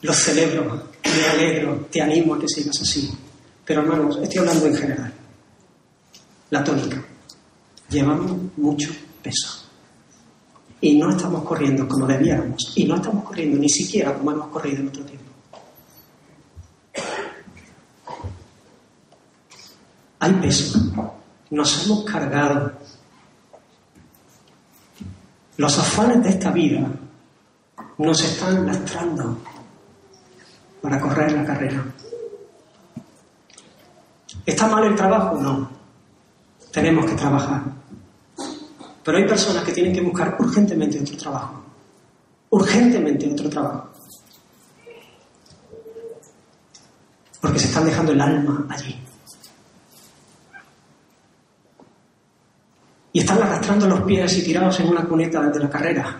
[0.00, 3.10] Lo celebro, me alegro, te animo a que sigas así.
[3.66, 5.12] Pero hermanos, estoy hablando en general.
[6.48, 7.04] La tónica.
[7.90, 8.88] Llevamos mucho
[9.22, 9.59] peso
[10.80, 14.80] y no estamos corriendo como debiéramos y no estamos corriendo ni siquiera como hemos corrido
[14.80, 15.30] en otro tiempo.
[20.18, 20.78] Hay peso,
[21.50, 22.72] nos hemos cargado.
[25.56, 26.90] Los afanes de esta vida
[27.98, 29.38] nos están lastrando
[30.80, 31.84] para correr la carrera.
[34.46, 35.36] ¿Está mal el trabajo?
[35.36, 35.70] No.
[36.72, 37.79] Tenemos que trabajar.
[39.10, 41.64] Pero hay personas que tienen que buscar urgentemente otro trabajo.
[42.50, 43.90] Urgentemente otro trabajo.
[47.40, 48.96] Porque se están dejando el alma allí.
[53.12, 56.16] Y están arrastrando los pies y tirados en una cuneta desde la carrera.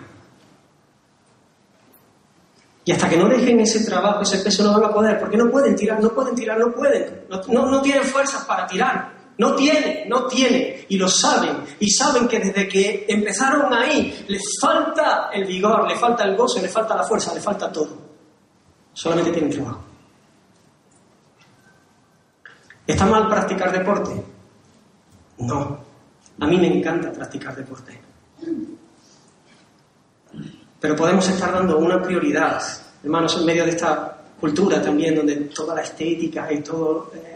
[2.83, 5.49] Y hasta que no dejen ese trabajo, ese peso, no van a poder, porque no
[5.49, 7.21] pueden tirar, no pueden tirar, no pueden.
[7.29, 9.20] No, no tienen fuerzas para tirar.
[9.41, 14.43] No tiene, no tiene, y lo saben, y saben que desde que empezaron ahí les
[14.61, 17.97] falta el vigor, le falta el gozo, le falta la fuerza, le falta todo.
[18.93, 19.83] Solamente tienen trabajo.
[22.85, 24.11] ¿Está mal practicar deporte?
[25.39, 25.79] No.
[26.39, 27.99] A mí me encanta practicar deporte.
[30.79, 32.61] Pero podemos estar dando una prioridad,
[33.03, 37.30] hermanos, en medio de esta cultura también, donde toda la estética y todo eh,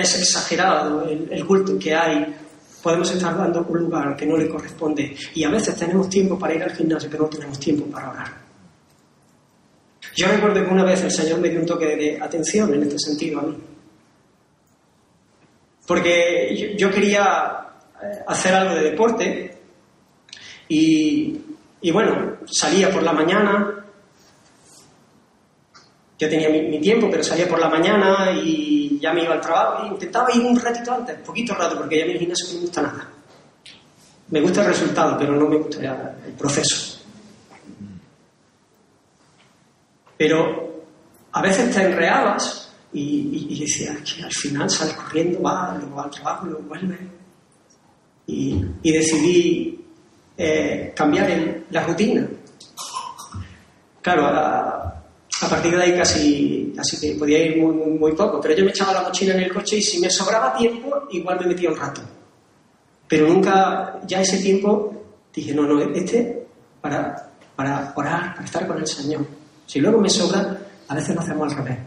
[0.00, 2.34] es exagerado el, culto que hay,
[2.82, 5.16] podemos estar dando un lugar que no le corresponde.
[5.34, 8.48] Y a veces tenemos tiempo para ir al gimnasio, pero no tenemos tiempo para orar.
[10.14, 12.98] Yo recuerdo que una vez el Señor me dio un toque de atención en este
[12.98, 13.56] sentido a mí.
[15.86, 17.66] Porque yo, quería
[18.02, 19.56] eh, hacer algo de deporte
[20.68, 21.40] y,
[21.80, 23.77] y bueno, salía por la mañana,
[26.18, 29.84] yo tenía mi, tiempo, pero salía por la mañana y ya me iba al trabajo.
[29.84, 32.82] E intentaba ir un ratito antes, poquito rato, porque ya mi gimnasio no me gusta
[32.82, 33.08] nada.
[34.30, 36.98] Me gusta el resultado, pero no me gusta el proceso.
[40.16, 40.84] Pero
[41.30, 46.04] a veces te enreabas y, y, decías que al final sales corriendo, va, luego va
[46.04, 46.98] al trabajo, luego vuelve.
[48.26, 49.84] Y, y decidí
[50.36, 52.28] eh, cambiar la rutina.
[54.00, 54.77] Claro, a,
[55.40, 59.02] a partir de ahí casi, casi podía ir muy, poco, pero yo me echaba la
[59.02, 62.00] mochila en el coche y si me sobraba tiempo, igual me metía un rato.
[63.06, 64.92] Pero nunca, ya ese tiempo,
[65.32, 66.46] dije, no, no, este
[66.80, 69.24] para, para orar, para estar con el Señor.
[69.66, 70.58] Si luego me sobra,
[70.88, 71.78] a veces lo hacemos al revés.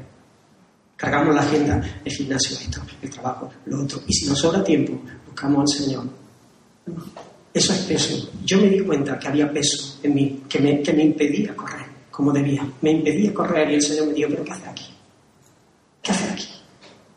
[0.95, 3.99] Cargamos la agenda, el gimnasio, esto, el trabajo, lo otro.
[4.07, 4.93] Y si nos sobra tiempo,
[5.25, 6.03] buscamos al Señor.
[7.53, 8.29] Eso es peso.
[8.45, 11.90] Yo me di cuenta que había peso en mí, me, que me impedía correr
[12.21, 12.63] como debía.
[12.81, 14.93] Me impedía correr y el Señor me dijo, pero ¿qué hace aquí?
[16.03, 16.47] ¿Qué hace aquí?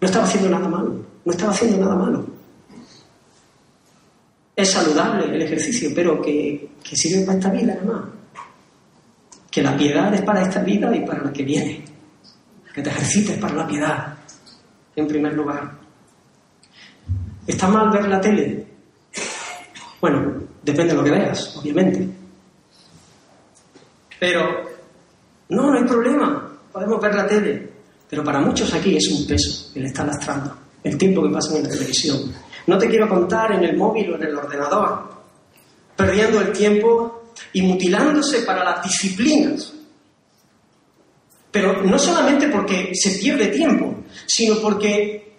[0.00, 2.26] No estaba haciendo nada malo, no estaba haciendo nada malo.
[4.56, 8.04] Es saludable el ejercicio, pero que, sirve para esta vida además.
[9.50, 11.84] Que la piedad es para esta vida y para la que viene.
[12.74, 14.14] Que te ejercites para la piedad,
[14.96, 15.70] en primer lugar.
[17.46, 18.66] ¿Está mal ver la tele?
[20.00, 20.32] Bueno,
[20.62, 22.08] depende de lo que veas, obviamente.
[24.18, 24.63] Pero
[25.48, 27.74] no, no hay problema, podemos ver la tele.
[28.08, 31.56] Pero para muchos aquí es un peso que le está lastrando el tiempo que pasan
[31.56, 32.32] en la televisión.
[32.66, 35.10] No te quiero contar en el móvil o en el ordenador,
[35.96, 39.72] perdiendo el tiempo y mutilándose para las disciplinas.
[41.50, 45.34] Pero no solamente porque se pierde tiempo, sino porque,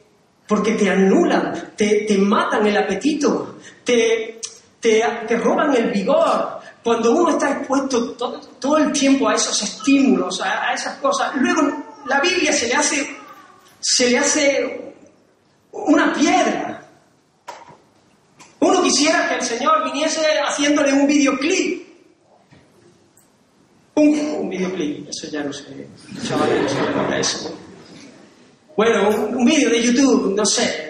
[0.47, 4.39] porque te anulan, te, te matan el apetito, te,
[4.80, 6.55] te, te roban el vigor,
[6.86, 11.63] cuando uno está expuesto todo, el tiempo a esos estímulos, a, esas cosas, luego
[12.05, 13.17] la Biblia se le hace,
[13.79, 14.93] se le hace
[15.71, 16.88] una piedra.
[18.59, 21.88] Uno quisiera que el Señor viniese haciéndole un videoclip.
[23.95, 25.88] Un, videoclip, eso ya no sé,
[26.21, 27.57] chavales, no sé eso.
[28.77, 30.84] Bueno, un, un vídeo de YouTube, no sé.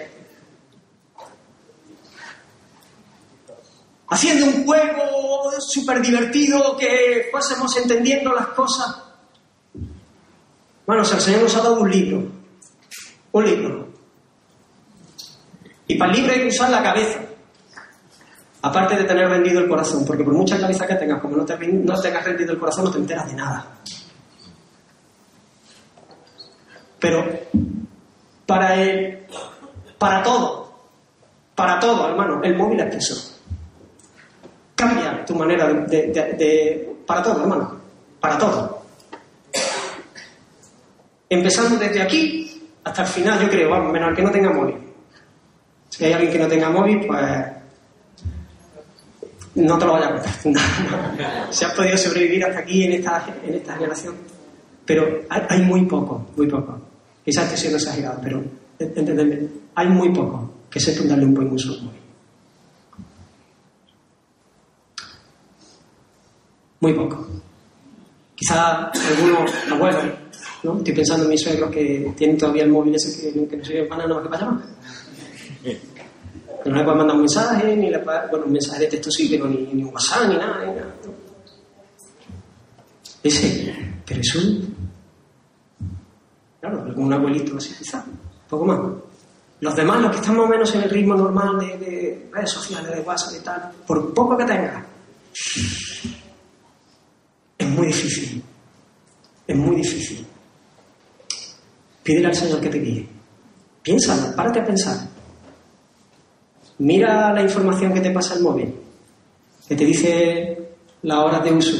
[4.08, 9.02] Haciendo un juego súper divertido que fuésemos entendiendo las cosas.
[10.86, 12.22] Bueno, el Señor nos ha dado un libro.
[13.32, 13.88] Un libro.
[15.88, 17.20] Y para el libro hay que usar la cabeza.
[18.62, 21.56] Aparte de tener rendido el corazón, porque por mucha cabeza que tengas, como no, te,
[21.56, 23.66] tengas rendido el corazón, no te enteras de nada.
[26.98, 27.24] Pero
[28.46, 29.26] para el,
[29.98, 30.72] para todo,
[31.54, 33.35] para todo, hermano, el móvil es eso.
[35.26, 37.80] Tu manera de, para todo, hermano,
[38.20, 38.82] para todo.
[41.28, 44.76] Empezando desde aquí hasta el final, yo creo, vamos, menos que no tenga móvil.
[45.88, 47.22] Si hay alguien que no tenga móvil, pues
[49.56, 50.62] no te lo vaya a contar.
[51.50, 54.14] Se ha podido sobrevivir hasta aquí en esta, en esta generación.
[54.84, 56.80] Pero hay, muy poco, muy poco.
[57.24, 58.44] Quizás estoy siendo exagerado, pero
[58.78, 62.05] entendedme, hay muy poco que sepan darle un buen uso al móvil.
[66.86, 67.26] Muy poco.
[68.36, 70.04] Quizá algunos abuelos
[70.62, 70.78] ¿no?
[70.78, 73.86] Estoy pensando en mis suegros que tienen todavía el móvil ese que, que no sirve
[73.86, 74.64] para nada, que para llamar.
[76.64, 79.48] No le pueden mandar un mensaje, ni le bueno, un mensaje de texto sí, pero
[79.48, 80.94] ni, un WhatsApp, ni nada, ni nada.
[83.24, 83.74] Ese,
[84.06, 84.76] pero es un.
[86.60, 88.04] Claro, algún abuelito así, quizá,
[88.48, 88.78] poco más.
[89.58, 92.50] Los demás, los que están más o menos en el ritmo normal de, de redes
[92.50, 94.86] sociales, de WhatsApp y tal, por poco que tenga,
[97.66, 98.42] es muy difícil.
[99.46, 100.26] Es muy difícil.
[102.02, 103.08] Pídele al Señor que te guíe.
[103.82, 104.96] Piensa, párate a pensar.
[106.78, 108.74] Mira la información que te pasa el móvil,
[109.66, 111.76] que te dice la hora de uso.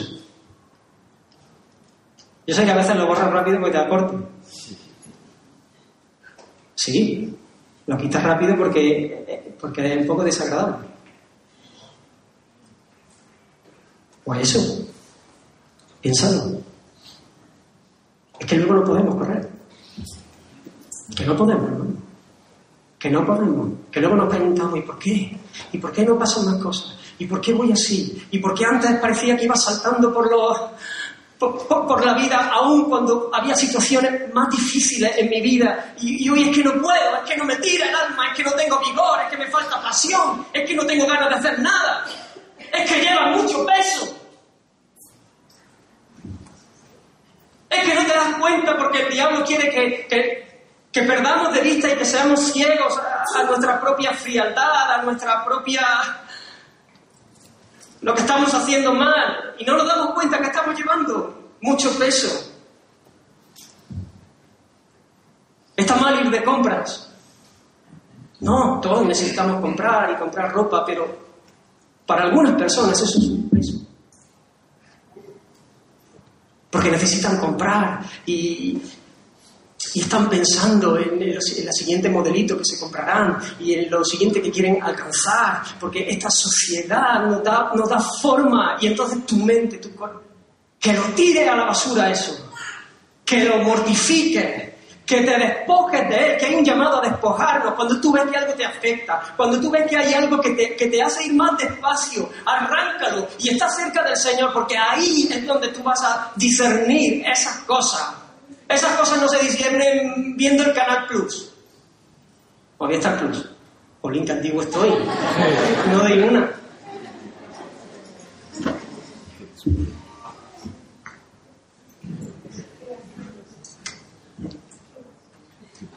[2.46, 4.16] Yo sé que a veces lo borras rápido porque te da corte.
[6.74, 7.36] Sí,
[7.86, 10.86] lo quitas rápido porque, porque es un poco desagradable.
[14.24, 14.85] Pues eso,
[16.06, 16.60] piénsalo.
[18.38, 19.50] Es que luego no podemos correr.
[21.16, 21.86] Que no podemos, ¿no?
[22.98, 23.68] Que no podemos.
[23.90, 25.36] Que luego nos preguntamos, ¿y por qué?
[25.72, 26.96] ¿Y por qué no pasan más cosas?
[27.18, 28.22] ¿Y por qué voy así?
[28.30, 30.60] ¿Y por qué antes parecía que iba saltando por los...
[31.38, 36.56] Por, la vida, aún cuando había situaciones más difíciles en mi vida, y, hoy es
[36.56, 39.20] que no puedo, es que no me tira el alma, es que no tengo vigor,
[39.22, 42.06] es que me falta pasión, es que no tengo ganas de hacer nada,
[42.58, 44.25] es que lleva mucho peso.
[47.82, 50.46] Que no te das cuenta porque el diablo quiere que,
[50.96, 55.82] que perdamos de vista y que seamos ciegos a, nuestra propia frialdad, a nuestra propia...
[58.00, 62.50] lo que estamos haciendo mal y no nos damos cuenta que estamos llevando mucho peso.
[65.76, 67.12] Está mal ir de compras.
[68.40, 71.14] No, todos necesitamos comprar y comprar ropa, pero
[72.06, 73.85] para algunas personas eso es un peso.
[76.70, 78.80] Porque necesitan comprar y,
[79.94, 84.50] y están pensando en el, siguiente modelito que se comprarán y en lo siguiente que
[84.50, 89.90] quieren alcanzar, porque esta sociedad nos da, nos da forma y entonces tu mente, tu
[89.92, 90.22] cuerpo,
[90.78, 92.50] que lo tire a la basura eso,
[93.24, 94.75] que lo mortifique,
[95.06, 98.36] que te despojes de él, que hay un llamado a despojarnos, cuando tú ves que
[98.36, 101.34] algo te afecta, cuando tú ves que hay algo que te, que te hace ir
[101.34, 106.32] más despacio, arráncalo y está cerca del Señor, porque ahí es donde tú vas a
[106.36, 108.26] discernir esas cosas
[108.68, 111.52] esas cosas no se disciernen viendo el Canal Plus.
[112.78, 113.48] O Star Plus.
[114.02, 114.92] O link antiguo estoy.
[115.90, 116.50] No doy una.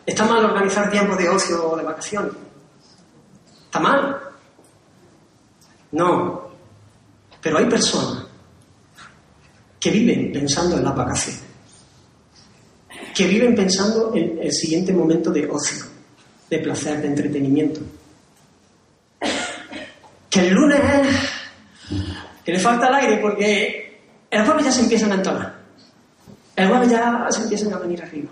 [0.10, 2.34] ¿Está mal organizar tiempos de ocio o de vacaciones?
[3.66, 4.20] ¿Está mal?
[5.92, 6.50] No.
[7.40, 8.26] Pero hay personas
[9.80, 11.50] que viven pensando en las vacaciones
[13.14, 15.86] que viven pensando en el siguiente momento de ocio,
[16.50, 17.82] de placer, de entretenimiento.
[20.30, 20.80] Que el lunes
[22.46, 24.00] que le falta el aire porque
[24.32, 25.60] el jueves ya se empiezan a entonar.
[26.56, 28.30] El jueves ya se empiezan a venir arriba.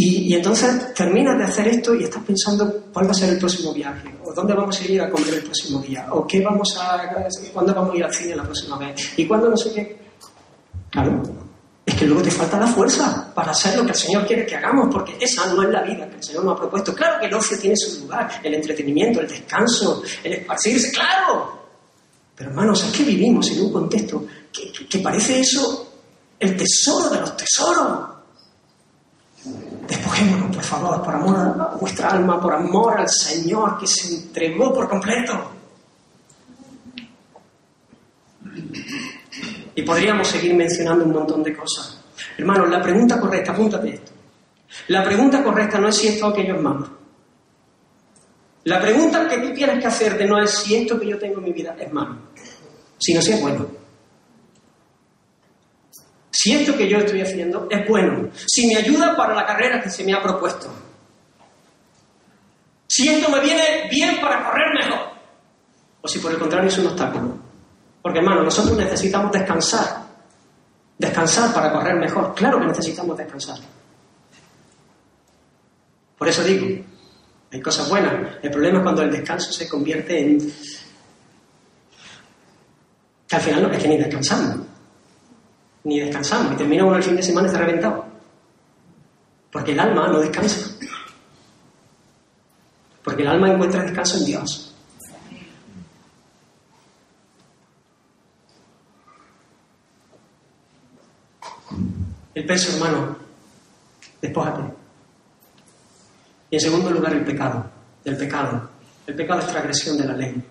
[0.00, 3.74] Y, entonces terminas de hacer esto y estás pensando cuál va a ser el próximo
[3.74, 7.10] viaje, o dónde vamos a ir a comer el próximo día, o qué vamos a,
[7.52, 9.98] cuándo vamos a ir al cine la próxima vez, y cuándo no sé qué.
[10.90, 11.20] Claro,
[11.98, 14.88] que luego te falta la fuerza para hacer lo que el Señor quiere que hagamos,
[14.92, 16.94] porque esa no es la vida que el Señor nos ha propuesto.
[16.94, 21.58] Claro que el ocio tiene su lugar, el entretenimiento, el descanso, el esparcirse, claro.
[22.36, 25.92] Pero hermanos, es que vivimos en un contexto que, parece eso
[26.38, 28.17] el tesoro de los tesoros.
[29.88, 34.72] Despojémonos, por favor, por amor a vuestra alma, por amor al Señor que se entregó
[34.72, 35.50] por completo.
[39.74, 42.04] Y podríamos seguir mencionando un montón de cosas.
[42.36, 44.12] Hermanos, la pregunta correcta, apúntate esto.
[44.88, 46.98] La pregunta correcta no es si esto o aquello es malo.
[48.64, 51.44] La pregunta que tú tienes que hacerte no es si esto que yo tengo en
[51.44, 52.16] mi vida es malo,
[52.98, 53.77] sino si es bueno.
[56.40, 59.90] Si esto que yo estoy haciendo es bueno, si me ayuda para la carrera que
[59.90, 60.72] se me ha propuesto,
[62.86, 65.00] si esto me viene bien para correr mejor,
[66.00, 67.36] o si por el contrario es un obstáculo.
[68.00, 70.06] Porque, hermano, nosotros necesitamos descansar.
[70.96, 72.32] Descansar para correr mejor.
[72.36, 73.58] Claro que necesitamos descansar.
[76.16, 76.84] Por eso digo,
[77.50, 78.36] hay cosas buenas.
[78.40, 80.38] El problema es cuando el descanso se convierte en...
[83.26, 84.77] que al final no es que ni descansamos.
[85.88, 86.52] Ni descansamos.
[86.52, 88.04] Y termina uno el fin de semana y está reventado.
[89.50, 90.76] Porque el alma no descansa.
[93.02, 94.74] Porque el alma encuentra descanso en Dios.
[102.34, 103.16] El peso, hermano,
[104.20, 104.74] despójate.
[106.50, 107.64] Y en segundo lugar, el pecado,
[108.04, 108.68] del pecado.
[109.06, 110.44] El pecado es transgresión de la ley.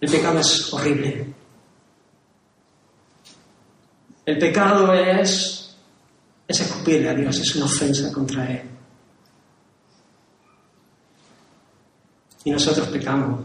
[0.00, 1.34] El pecado es horrible.
[4.26, 5.76] El pecado es,
[6.48, 8.62] es escupirle a Dios, es una ofensa contra Él.
[12.44, 13.44] Y nosotros pecamos.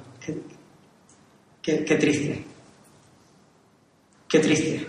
[1.62, 2.46] qué triste.
[4.30, 4.88] Qué triste.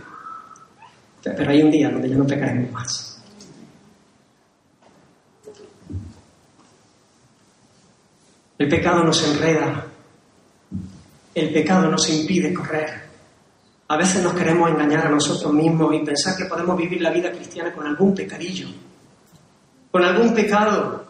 [1.22, 3.22] Pero hay un día donde ya no pecaremos más.
[8.59, 9.86] El pecado nos enreda.
[11.34, 13.10] El pecado nos impide correr.
[13.91, 17.30] A veces nos queremos engañar a nosotros mismos y pensar que podemos vivir la vida
[17.30, 18.68] cristiana con algún pecadillo,
[19.91, 21.07] con algún pecado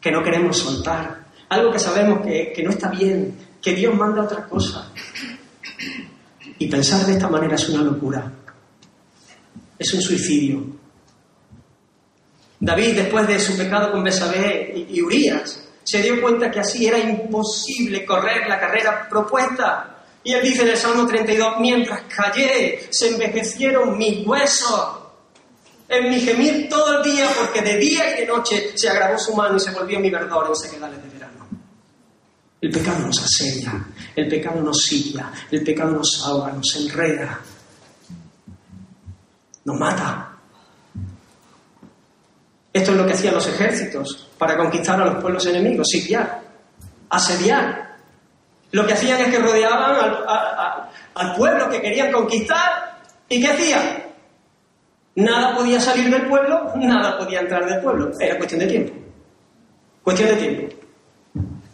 [0.00, 4.22] que no queremos soltar, algo que sabemos que, que no está bien, que Dios manda
[4.22, 4.90] otra cosa.
[6.58, 8.32] Y pensar de esta manera es una locura
[9.78, 10.64] es un suicidio.
[12.60, 16.98] David, después de su pecado con Besabé y Urias, se dio cuenta que así era
[16.98, 19.97] imposible correr la carrera propuesta.
[20.28, 24.98] Y él dice en el Salmo 32, mientras callé, se envejecieron mis huesos.
[25.88, 29.34] En mi gemir todo el día, porque de día y de noche se agravó su
[29.34, 31.46] mano y se volvió mi verdor en sequedales de verano.
[32.60, 37.40] El pecado nos asedia, el pecado nos silla, el pecado nos ahoga, nos enreda,
[39.64, 40.36] nos mata.
[42.70, 46.42] Esto es lo que hacían los ejércitos para conquistar a los pueblos enemigos, sitiar,
[47.08, 47.87] asediar.
[48.70, 49.96] Lo que hacían es que rodeaban
[51.14, 52.98] al, pueblo que querían conquistar
[53.28, 54.04] y ¿qué hacían?
[55.14, 58.10] Nada podía salir del pueblo, nada podía entrar del pueblo.
[58.20, 58.92] Era cuestión de tiempo.
[60.02, 60.76] Cuestión de tiempo.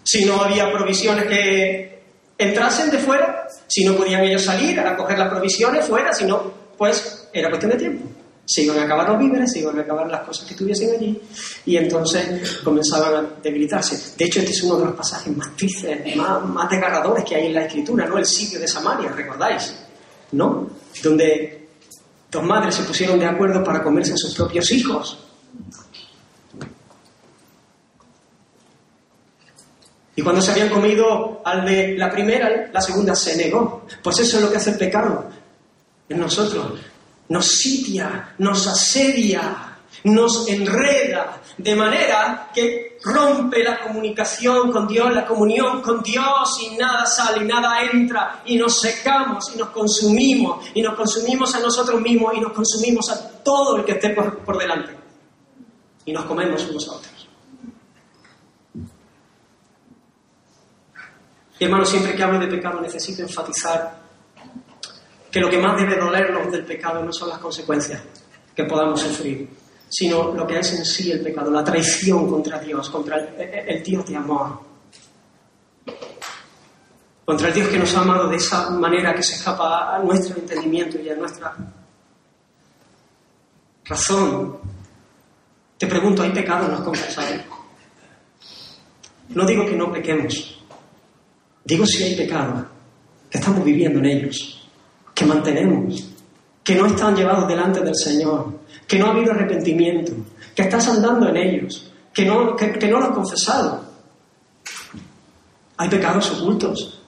[0.03, 2.03] Si no había provisiones que
[2.39, 6.53] entrasen de fuera, si no podían ellos salir a coger las provisiones fuera, si no,
[6.79, 8.09] pues era cuestión de tiempo.
[8.47, 11.21] Se iban a acabar los víveres, se iban a acabar las cosas que estuviesen allí
[11.65, 14.15] y entonces comenzaban a debilitarse.
[14.19, 17.47] De hecho, este es uno de los pasajes más tristes, más, más desgarradores que hay
[17.47, 18.19] en la Escritura, ¿no?
[18.19, 19.75] El sitio de Samaria, ¿recordáis?
[20.33, 20.69] ¿No?
[21.03, 21.69] Donde
[22.31, 25.19] dos madres se pusieron de acuerdo para comerse a sus propios hijos.
[30.17, 33.87] Y cuando se habían comido al de la primera, la segunda se negó.
[34.03, 35.29] Pues eso es lo que hace el pecado
[36.09, 36.79] en nosotros
[37.29, 45.27] nos sitia, nos asedia, nos enreda, de manera que rompe la comunicación con Dios, la
[45.27, 50.83] comunión con Dios y nada sale, nada entra y nos secamos y nos consumimos y
[50.83, 54.97] nos consumimos a nosotros mismos y nos consumimos a todo el que esté por, delante
[56.05, 57.29] y nos comemos unos a otros.
[61.59, 64.04] Y hermano, siempre que hablo de pecado necesito enfatizar
[65.35, 68.01] que lo que más debe dolernos del pecado no son las consecuencias
[68.55, 69.49] que podamos sufrir,
[69.89, 74.07] sino lo que es en sí el pecado, la traición contra Dios, contra el, Dios
[74.07, 74.61] de amor,
[77.24, 80.39] contra el Dios que nos ha amado de esa manera que se escapa a nuestro
[80.39, 81.53] entendimiento y a nuestra
[83.87, 84.57] razón.
[85.76, 87.41] Te pregunto, ¿hay pecado en los confesados?
[89.30, 90.64] No digo que no pequemos,
[91.64, 92.68] digo si hay pecado,
[93.28, 94.54] que estamos viviendo en ellos
[95.15, 96.11] que mantenemos,
[96.62, 100.12] que no están llevados delante del Señor, que no ha habido arrepentimiento,
[100.55, 103.85] que estás andando en ellos, que no, que, no lo has confesado.
[105.77, 107.01] Hay pecados ocultos.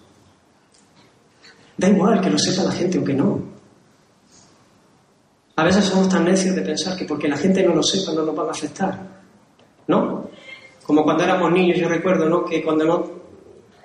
[1.76, 3.40] Da igual que lo sepa la gente o que no.
[5.57, 8.22] A veces somos tan necios de pensar que porque la gente no lo sepa no
[8.22, 8.98] nos van a afectar.
[9.86, 10.30] ¿No?
[10.84, 12.44] Como cuando éramos niños, yo recuerdo, ¿no?
[12.44, 13.11] Que cuando no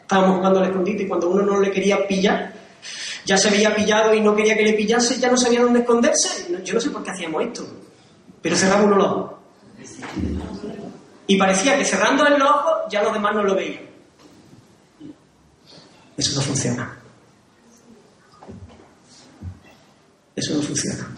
[0.01, 2.50] estábamos jugando al escondite y cuando uno no le quería pillar,
[3.31, 6.53] ya se había pillado y no quería que le pillase, ya no sabía dónde esconderse.
[6.65, 7.65] Yo no sé por qué hacíamos esto,
[8.41, 9.31] pero cerraba uno los ojos.
[11.27, 13.83] Y parecía que cerrando el ojo ya los demás no lo veían.
[16.17, 16.99] Eso no funciona.
[20.35, 21.15] Eso no funciona.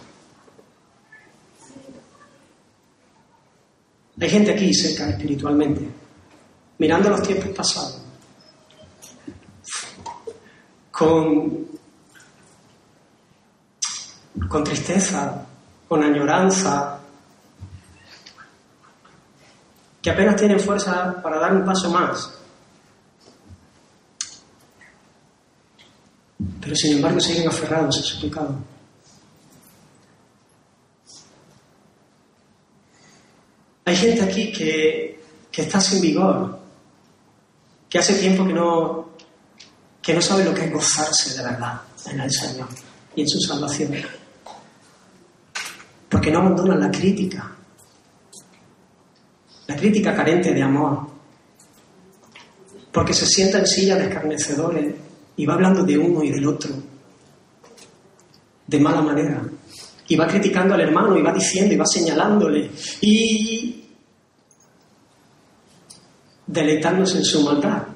[4.21, 5.81] Hay gente aquí cerca espiritualmente,
[6.77, 8.03] mirando los tiempos pasados,
[10.91, 11.72] con,
[14.53, 15.47] con tristeza,
[15.89, 16.99] con añoranza,
[19.99, 22.31] que apenas tienen fuerza para dar un paso más.
[26.61, 28.55] Pero sin embargo siguen aferrados a su pecado.
[33.85, 35.19] Hay gente aquí que,
[35.51, 36.59] está sin vigor,
[37.89, 39.09] que hace tiempo que no,
[39.99, 42.67] que no sabe lo que es gozarse de verdad en el Señor
[43.15, 44.22] y en su salvación.
[46.13, 47.51] Porque no abandonan la crítica.
[49.65, 51.07] La crítica carente de amor.
[52.91, 54.95] Porque se sienta en silla de escarnecedores
[55.35, 56.71] y va hablando de uno y del otro
[58.67, 59.41] de mala manera
[60.07, 62.69] y va criticando al hermano y va diciendo y va señalándole
[63.01, 63.85] y
[66.45, 67.87] deleitándose en su maldad.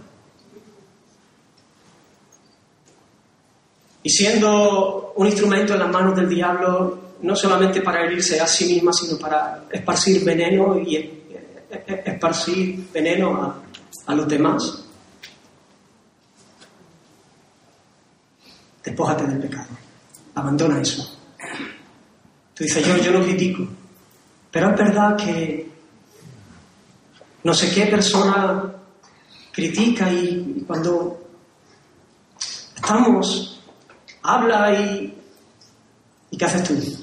[4.02, 8.66] Y siendo un instrumento en las manos del diablo, no solamente para herirse a sí
[8.74, 11.24] misma, sino para esparcir veneno y
[11.70, 13.62] esparcir veneno
[14.06, 14.84] a, los demás.
[18.84, 19.68] Despójate del pecado.
[20.36, 21.18] Abandona eso.
[22.54, 23.68] Tú dices, yo, yo no critico.
[24.50, 25.70] Pero es verdad que
[27.44, 28.74] no sé qué persona
[29.52, 31.28] critica y cuando
[32.76, 33.62] estamos,
[34.24, 34.74] habla
[36.32, 36.97] ¿y qué haces tú?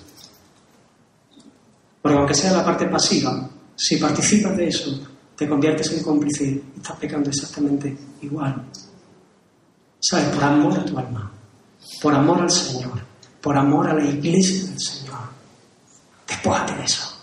[2.05, 6.63] Porque aunque sea la parte pasiva, si participas de eso, te conviertes en cómplice y
[6.77, 8.63] estás pecando exactamente igual.
[10.01, 10.27] ¿Sabes?
[10.27, 11.33] Por amor a tu alma,
[12.03, 13.01] por amor al Señor,
[13.41, 15.19] por amor a la iglesia del Señor
[16.29, 17.19] Despójate de eso.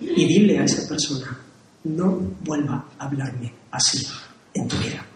[0.00, 1.38] Y dile a esa persona,
[1.84, 4.04] no vuelva a hablarme así
[4.54, 5.06] en tu vida.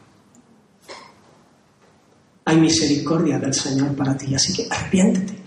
[2.44, 5.43] Hay misericordia del Señor para ti, así que arrepiéntete.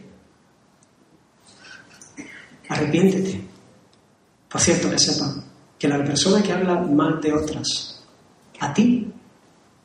[2.70, 3.42] Arrepiéntete.
[4.50, 5.44] Por cierto, que sepan
[5.78, 8.04] que la persona que habla mal de otras,
[8.60, 9.12] a ti,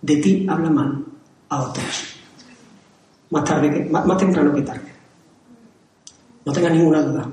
[0.01, 1.05] de ti habla mal
[1.49, 2.17] a otros.
[3.31, 4.93] Más, tarde más temprano que tarde.
[6.45, 7.31] No tenga ninguna duda.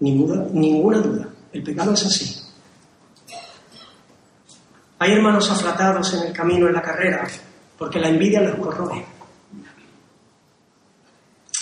[0.00, 1.28] Ninguna, ninguna duda.
[1.52, 2.40] El pecado es así.
[4.98, 7.28] Hay hermanos aflatados en el camino, en la carrera,
[7.78, 9.04] porque la envidia los corroe.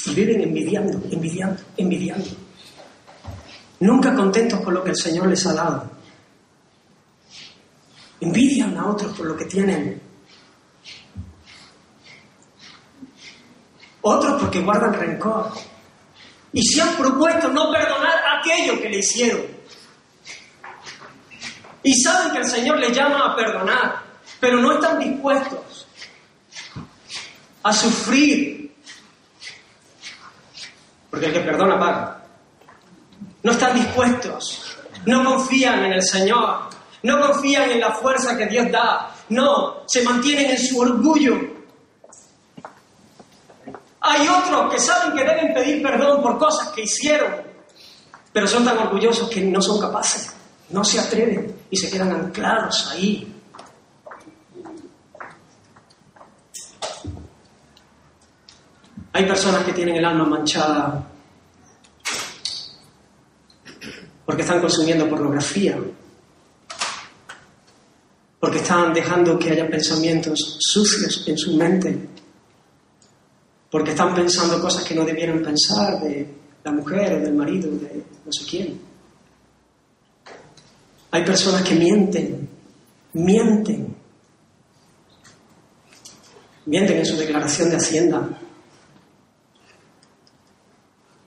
[0.06, 2.41] Y viven envidiando, envidiando, envidiando.
[3.82, 5.90] Nunca contentos con lo que el Señor les ha dado.
[8.20, 10.00] Envidian a otros por lo que tienen.
[14.02, 15.50] Otros porque guardan rencor
[16.52, 19.46] y se han propuesto no perdonar aquello que le hicieron.
[21.82, 24.00] Y saben que el Señor les llama a perdonar,
[24.38, 25.88] pero no están dispuestos
[27.64, 28.76] a sufrir.
[31.10, 32.21] Porque el que perdona paga.
[33.42, 34.76] No están dispuestos,
[35.06, 36.68] no confían en el Señor,
[37.02, 41.40] no confían en la fuerza que Dios da, no, se mantienen en su orgullo.
[44.00, 47.34] Hay otros que saben que deben pedir perdón por cosas que hicieron,
[48.32, 50.32] pero son tan orgullosos que no son capaces,
[50.70, 53.28] no se atreven y se quedan anclados ahí.
[59.14, 61.11] Hay personas que tienen el alma manchada
[64.32, 65.78] porque están consumiendo pornografía,
[68.40, 72.08] porque están dejando que haya pensamientos sucios en su mente,
[73.70, 76.26] porque están pensando cosas que no debieron pensar de
[76.64, 78.80] la mujer del marido, de no sé quién.
[81.10, 82.48] Hay personas que mienten,
[83.12, 83.94] mienten,
[86.64, 88.38] mienten en su declaración de Hacienda,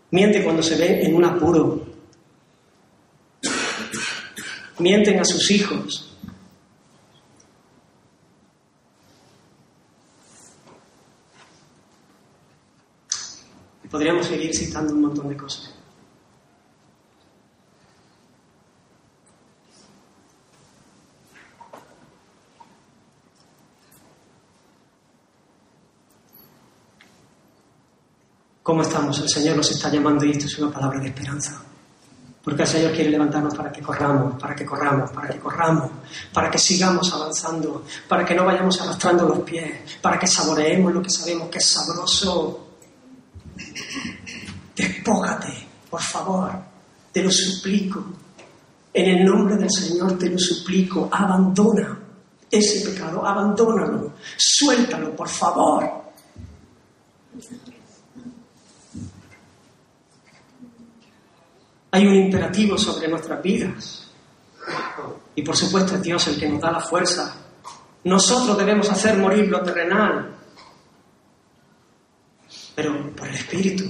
[0.09, 1.84] Miente cuando se ve en un apuro.
[4.77, 6.11] Mienten a sus hijos.
[13.89, 15.73] Podríamos seguir citando un montón de cosas.
[28.61, 29.19] ¿Cómo estamos?
[29.19, 31.63] El Señor nos está llamando y esto es una palabra de esperanza.
[32.45, 35.89] Porque el Señor quiere levantarnos para que corramos, para que corramos, para que corramos,
[36.31, 41.01] para que sigamos avanzando, para que no vayamos arrastrando los pies, para que saboreemos lo
[41.01, 42.67] que sabemos que es sabroso.
[44.75, 46.51] Despójate, por favor,
[47.11, 48.05] te lo suplico.
[48.93, 51.97] En el nombre del Señor te lo suplico, abandona
[52.51, 56.04] ese pecado, abandónalo, suéltalo, por favor.
[61.95, 64.07] Hay un imperativo sobre nuestras vidas.
[65.33, 67.33] Y por supuesto es Dios el que nos da la fuerza.
[68.03, 70.35] Nosotros debemos hacer morir lo terrenal.
[72.75, 73.85] Pero por el Espíritu.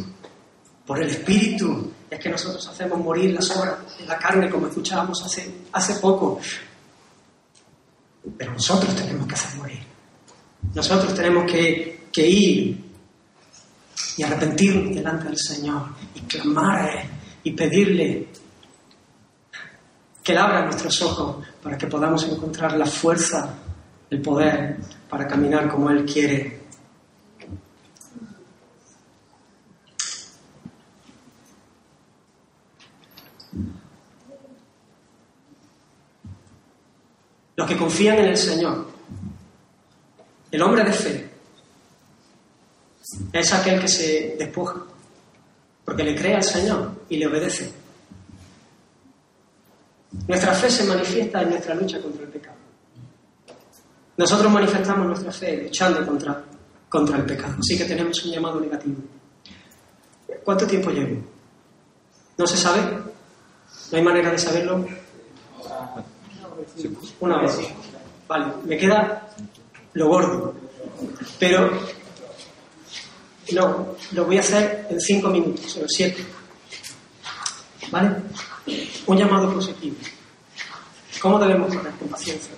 [0.85, 5.23] Por el Espíritu es que nosotros hacemos morir las obras de la carne, como escuchábamos
[5.73, 6.39] hace, poco.
[8.37, 9.83] Pero nosotros tenemos que hacer morir.
[10.75, 12.85] Nosotros tenemos que, que ir
[14.17, 17.14] y arrepentirnos delante del Señor y clamar a Él
[17.45, 18.27] y pedirle
[20.23, 23.53] que Él abra nuestros ojos para que podamos encontrar la fuerza,
[24.09, 24.77] el poder
[25.07, 26.65] para caminar como Él quiere.
[37.55, 38.87] Los que confían en el Señor,
[40.49, 41.29] el hombre de fe,
[43.31, 44.94] es aquel que se despoja
[45.85, 47.71] porque le cree al Señor y le obedece.
[50.27, 52.57] Nuestra fe se manifiesta en nuestra lucha contra el pecado.
[54.17, 56.43] Nosotros manifestamos nuestra fe luchando contra,
[56.89, 58.95] contra el pecado, así que tenemos un llamado negativo.
[60.43, 61.21] ¿Cuánto tiempo llevo?
[62.37, 62.81] ¿No se sabe?
[63.91, 64.85] ¿No hay manera de saberlo?
[67.19, 67.59] Una vez.
[68.27, 69.27] Vale, me queda
[69.93, 70.53] lo gordo.
[71.39, 71.71] Pero
[73.51, 76.25] no, lo voy a hacer en cinco minutos, o siete.
[77.91, 78.15] ¿Vale?
[79.05, 79.95] Un llamado positivo.
[81.21, 81.93] ¿Cómo debemos correr?
[81.93, 82.53] Con paciencia.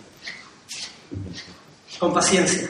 [1.99, 2.69] Con paciencia.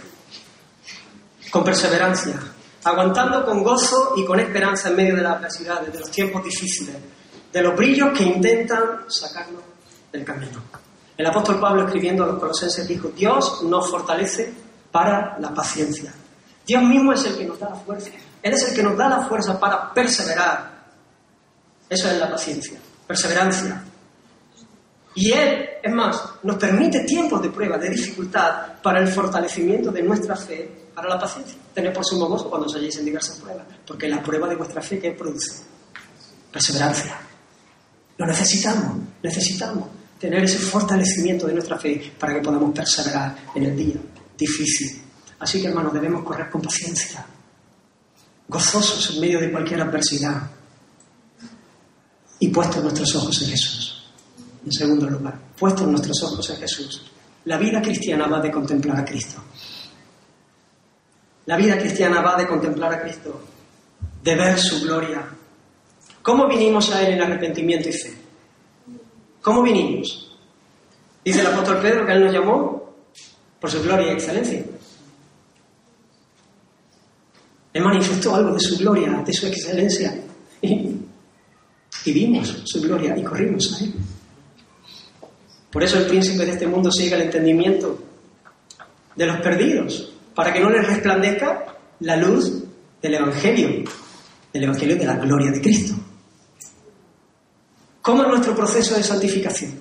[1.51, 2.39] Con perseverancia.
[2.84, 6.95] Aguantando con gozo y con esperanza en medio de las adversidades, de los tiempos difíciles,
[7.51, 9.61] de los brillos que intentan sacarnos
[10.11, 10.61] del camino.
[11.18, 14.53] El apóstol Pablo escribiendo a los colosenses dijo, Dios nos fortalece
[14.91, 16.13] para la paciencia.
[16.68, 18.09] Dios mismo es el que nos da la fuerza.
[18.43, 20.78] Él es el que nos da la fuerza para perseverar.
[21.89, 23.82] Eso es la paciencia, perseverancia.
[25.15, 30.03] Y Él, es más, nos permite tiempos de prueba, de dificultad, para el fortalecimiento de
[30.03, 31.55] nuestra fe, para la paciencia.
[31.74, 34.82] Tener por sumo gozo cuando os halléis en diversas pruebas, porque la prueba de vuestra
[34.82, 35.63] fe que produce
[36.51, 37.18] perseverancia.
[38.18, 39.88] Lo necesitamos, necesitamos
[40.20, 43.95] tener ese fortalecimiento de nuestra fe para que podamos perseverar en el día
[44.38, 45.07] difícil
[45.39, 47.25] Así que, hermanos, debemos correr con paciencia,
[48.47, 50.49] gozosos en medio de cualquier adversidad
[52.39, 54.11] y puestos nuestros ojos en Jesús.
[54.65, 57.11] En segundo lugar, puestos nuestros ojos en Jesús.
[57.45, 59.41] La vida cristiana va de contemplar a Cristo.
[61.45, 63.41] La vida cristiana va de contemplar a Cristo,
[64.21, 65.25] de ver su gloria.
[66.21, 68.17] ¿Cómo vinimos a Él en arrepentimiento y fe?
[69.41, 70.38] ¿Cómo vinimos?
[71.23, 72.93] Dice el apóstol Pedro que Él nos llamó
[73.61, 74.61] por su gloria y excelencia.
[77.78, 80.19] Él manifestó algo de su gloria, de su excelencia.
[80.63, 80.97] Y,
[82.05, 83.93] vimos su gloria y corrimos a Él.
[85.71, 87.99] Por eso el príncipe de este mundo sigue el entendimiento
[89.15, 92.63] de los perdidos, para que no les resplandezca la luz
[92.99, 93.84] del Evangelio,
[94.51, 95.93] del Evangelio de la gloria de Cristo.
[98.01, 99.73] ¿Cómo es nuestro proceso de santificación?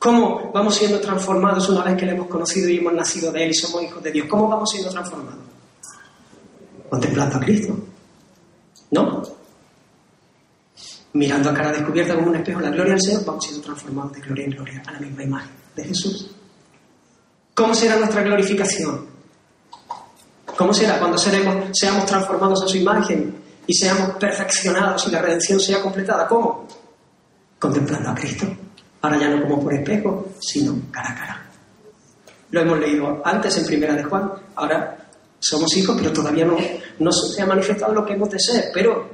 [0.00, 3.50] ¿Cómo vamos siendo transformados una vez que le hemos conocido y hemos nacido de Él
[3.50, 4.26] y somos hijos de Dios?
[4.28, 5.47] ¿Cómo vamos siendo transformados?
[6.88, 7.78] Contemplando a Cristo.
[8.90, 9.22] ¿No?
[11.12, 14.20] Mirando a cara descubierta como un espejo la gloria del Señor, vamos siendo transformados de
[14.20, 16.30] gloria en gloria a la misma imagen de Jesús.
[17.54, 19.06] ¿Cómo será nuestra glorificación?
[20.56, 23.34] ¿Cómo será cuando seremos, seamos transformados a su imagen
[23.66, 26.26] y seamos perfeccionados y la redención sea completada?
[26.28, 26.66] ¿Cómo?
[27.58, 28.46] Contemplando a Cristo.
[29.00, 31.46] Ahora ya no como por espejo, sino cara a cara.
[32.50, 34.97] Lo hemos leído antes en Primera de Juan, ahora
[35.38, 36.56] somos hijos, pero todavía no,
[36.98, 38.70] no se ha manifestado lo que hemos de ser.
[38.72, 39.08] Pero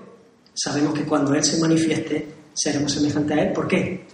[0.55, 3.53] sabemos que cuando Él se manifieste, seremos semejantes a Él.
[3.53, 4.07] ¿Por qué?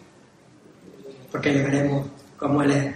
[1.30, 2.06] Porque le veremos
[2.36, 2.94] como Él es.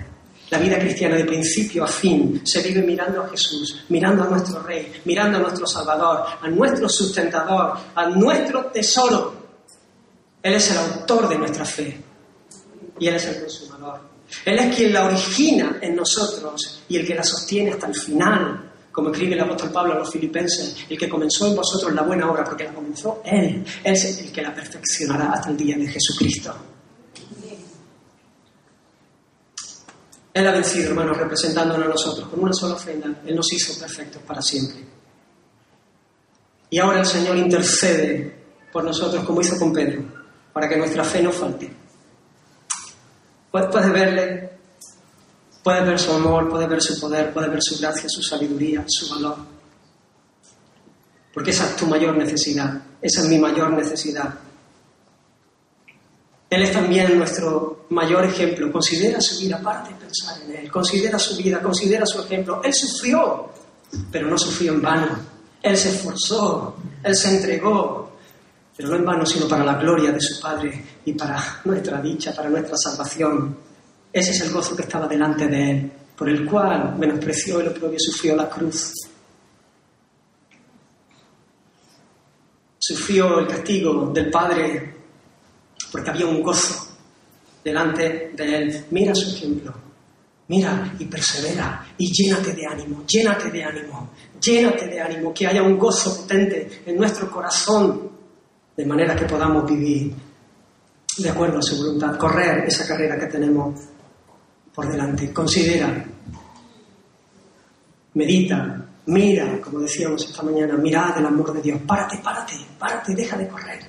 [0.50, 4.62] La vida cristiana de principio a fin se vive mirando a Jesús, mirando a nuestro
[4.62, 9.34] Rey, mirando a nuestro Salvador, a nuestro sustentador, a nuestro tesoro.
[10.42, 11.98] Él es el autor de nuestra fe
[12.98, 14.00] y Él es el consumador.
[14.44, 18.72] Él es quien la origina en nosotros y el que la sostiene hasta el final,
[18.94, 22.30] como escribe el apóstol Pablo a los filipenses, el que comenzó en vosotros la buena
[22.30, 26.54] obra, porque la comenzó Él, es el que la perfeccionará hasta el día de Jesucristo.
[30.32, 33.08] Él ha vencido, hermanos, representándonos a nosotros con una sola ofrenda.
[33.26, 34.84] Él nos hizo perfectos para siempre.
[36.70, 40.04] Y ahora el Señor intercede por nosotros como hizo con Pedro,
[40.52, 41.68] para que nuestra fe no falte.
[43.50, 44.53] Puedes verle,
[45.64, 49.08] puedes ver su amor, puedes ver su poder, puedes ver su gracia, su sabiduría, su
[49.14, 49.38] valor.
[51.32, 54.34] Porque esa es tu mayor necesidad, esa es mi mayor necesidad.
[56.50, 58.70] Él es también nuestro mayor ejemplo.
[58.70, 60.70] Considera su vida, parte de pensar en Él.
[60.70, 62.60] Considera su vida, considera su ejemplo.
[62.62, 63.48] Él sufrió,
[64.12, 65.18] pero no sufrió en vano.
[65.60, 68.12] Él se esforzó, Él se entregó,
[68.76, 72.32] pero no en vano, sino para la gloria de su Padre y para nuestra dicha,
[72.32, 73.56] para nuestra salvación.
[74.14, 77.98] Ese es el gozo que estaba delante de Él, por el cual menospreció el oprobio
[77.98, 78.92] sufrió la cruz.
[82.78, 84.94] Sufrió el castigo del Padre
[85.90, 86.96] porque había un gozo
[87.64, 88.84] delante de él.
[88.90, 89.74] Mira su ejemplo,
[90.46, 94.10] mira y persevera y llénate de ánimo, llénate de ánimo,
[94.40, 98.10] llénate de ánimo, que haya un gozo potente en nuestro corazón,
[98.76, 100.12] de manera que podamos vivir
[101.18, 103.93] de acuerdo a su voluntad, correr esa carrera que tenemos
[104.74, 105.32] por delante.
[105.32, 106.04] Considera,
[108.14, 111.80] medita, mira, como decíamos esta mañana, mira el amor de Dios.
[111.86, 113.80] Párate, párate, párate, deja de correr.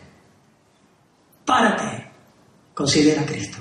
[1.44, 2.12] Párate,
[2.74, 3.60] considera a Cristo,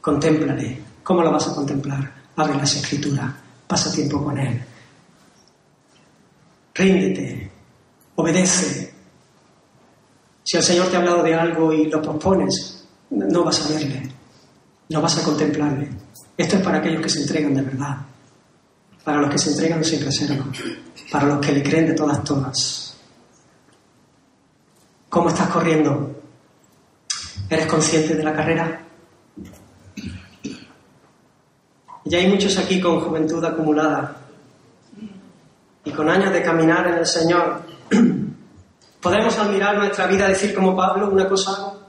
[0.00, 0.82] contémplale.
[1.02, 2.22] ¿Cómo lo vas a contemplar?
[2.36, 3.32] Abre las escrituras,
[3.66, 4.62] pasa tiempo con Él.
[6.74, 7.50] Ríndete,
[8.16, 8.92] obedece.
[10.44, 14.02] Si el Señor te ha hablado de algo y lo pospones, no vas a verle,
[14.88, 16.01] no vas a contemplarle.
[16.42, 17.98] Esto es para aquellos que se entregan de verdad,
[19.04, 20.44] para los que se entregan sin reserva,
[21.12, 22.96] para los que le creen de todas, todas.
[25.08, 26.20] ¿Cómo estás corriendo?
[27.48, 28.84] ¿Eres consciente de la carrera?
[32.06, 34.16] Ya hay muchos aquí con juventud acumulada
[35.84, 37.62] y con años de caminar en el Señor.
[39.00, 41.81] ¿Podemos admirar nuestra vida decir como Pablo una cosa?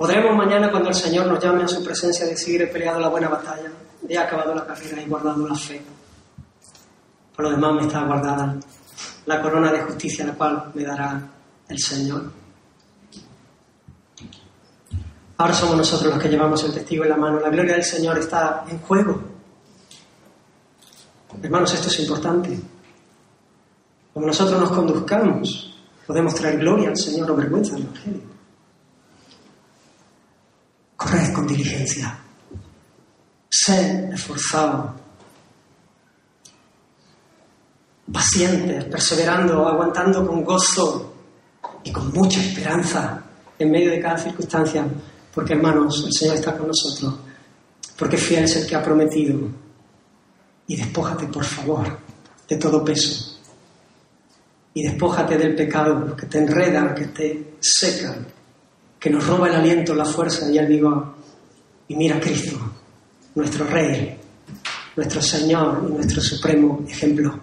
[0.00, 3.28] ¿Podremos mañana cuando el Señor nos llame a su presencia decir he peleado la buena
[3.28, 3.70] batalla,
[4.08, 5.78] he acabado la carrera y guardado la fe?
[7.36, 8.56] Por lo demás me está guardada
[9.26, 11.20] la corona de justicia la cual me dará
[11.68, 12.32] el Señor.
[15.36, 17.38] Ahora somos nosotros los que llevamos el testigo en la mano.
[17.38, 19.20] La gloria del Señor está en juego.
[21.42, 22.58] Hermanos, esto es importante.
[24.14, 28.39] Como nosotros nos conduzcamos, podemos traer gloria al Señor o vergüenza al Evangelio.
[31.00, 32.14] Corred con diligencia.
[33.48, 34.94] Sed esforzado.
[38.12, 41.14] Pacientes, perseverando, aguantando con gozo
[41.82, 43.22] y con mucha esperanza
[43.58, 44.84] en medio de cada circunstancia
[45.34, 47.14] porque hermanos, el Señor está con nosotros,
[47.96, 49.38] porque fiel es el que ha prometido.
[50.66, 51.98] Y despójate, por favor,
[52.46, 53.38] de todo peso.
[54.74, 58.16] Y despójate del pecado que te enreda, que te seca,
[59.00, 61.14] que nos roba el aliento, la fuerza y el vigor.
[61.88, 62.58] Y mira a Cristo,
[63.34, 64.20] nuestro Rey,
[64.94, 67.40] nuestro Señor y nuestro supremo ejemplo.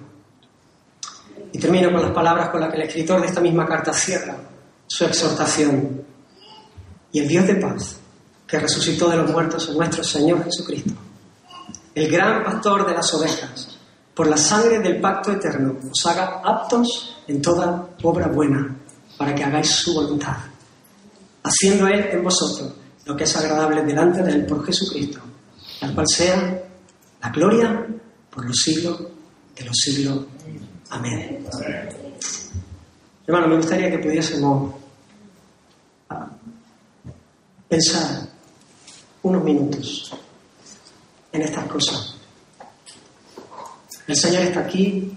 [1.51, 4.37] Y termino con las palabras con las que el escritor de esta misma carta cierra
[4.85, 6.03] su exhortación
[7.11, 7.97] y el Dios de paz,
[8.45, 10.93] que resucitó de los muertos en nuestro Señor Jesucristo,
[11.95, 13.77] el gran pastor de las ovejas,
[14.13, 18.75] por la sangre del pacto eterno, os haga aptos en toda obra buena,
[19.17, 20.37] para que hagáis su voluntad,
[21.47, 22.73] haciendo Él en vosotros
[23.05, 25.19] lo que es agradable delante de Él por Jesucristo,
[25.81, 26.63] al cual sea
[27.21, 27.87] la gloria
[28.29, 29.01] por los siglos
[29.55, 30.25] de los siglos.
[30.89, 31.45] Amén.
[33.25, 34.75] Hermano, me gustaría que pudiésemos
[37.67, 38.27] pensar
[39.23, 40.13] unos minutos
[41.31, 42.15] en estas cosas.
[44.07, 45.13] El Señor está aquí.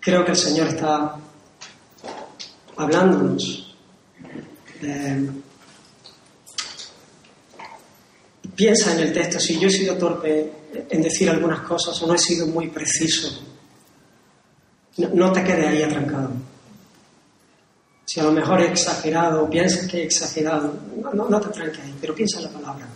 [0.00, 1.16] Creo que el Señor está
[2.76, 3.76] hablándonos.
[4.82, 5.30] Eh,
[8.54, 10.52] piensa en el texto, si yo he sido torpe
[10.90, 13.28] en decir algunas cosas o no he sido muy preciso
[14.96, 16.30] No, te quedes ahí atrancado.
[18.04, 21.80] Si a lo mejor he exagerado, piensas que he exagerado, no, no, no te tranques
[21.80, 22.86] ahí, pero piensa en la palabra.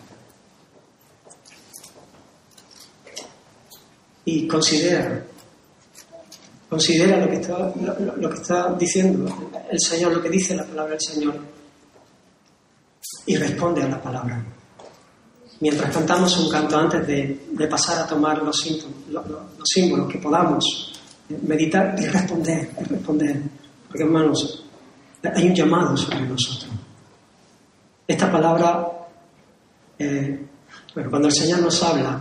[4.24, 5.24] Y considera,
[6.68, 7.72] considera lo que está,
[8.16, 11.34] lo, que está diciendo el Señor, lo que dice la palabra del Señor,
[13.26, 14.44] y responde a la palabra.
[15.60, 20.12] Mientras cantamos un canto, antes de, de pasar a tomar los, síntomas, los, los símbolos
[20.12, 20.92] que podamos,
[21.42, 23.42] meditar y responder, y responder.
[23.88, 24.64] Porque hermanos,
[25.22, 26.70] hay un llamado sobre nosotros.
[28.06, 28.88] Esta palabra,
[29.98, 30.46] eh,
[30.94, 32.20] bueno, cuando el Señor nos habla,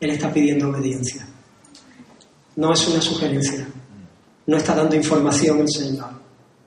[0.00, 1.26] Él está pidiendo obediencia.
[2.56, 3.66] No es una sugerencia.
[4.46, 6.10] No está dando información el Señor.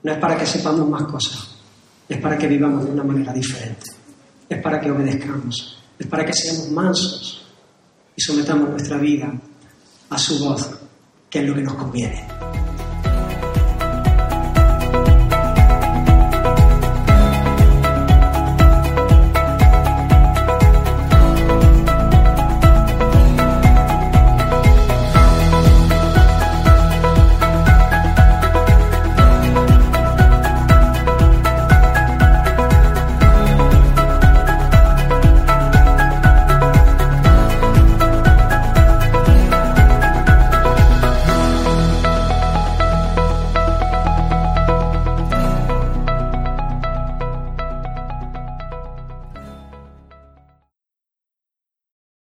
[0.02, 1.56] No es para que sepamos más cosas.
[2.08, 3.86] Es para que vivamos de una manera diferente.
[4.48, 5.82] Es para que obedezcamos.
[5.98, 7.46] Es para que seamos mansos
[8.14, 9.32] y sometamos nuestra vida
[10.10, 10.70] a su voz,
[11.28, 12.45] que es lo que nos conviene.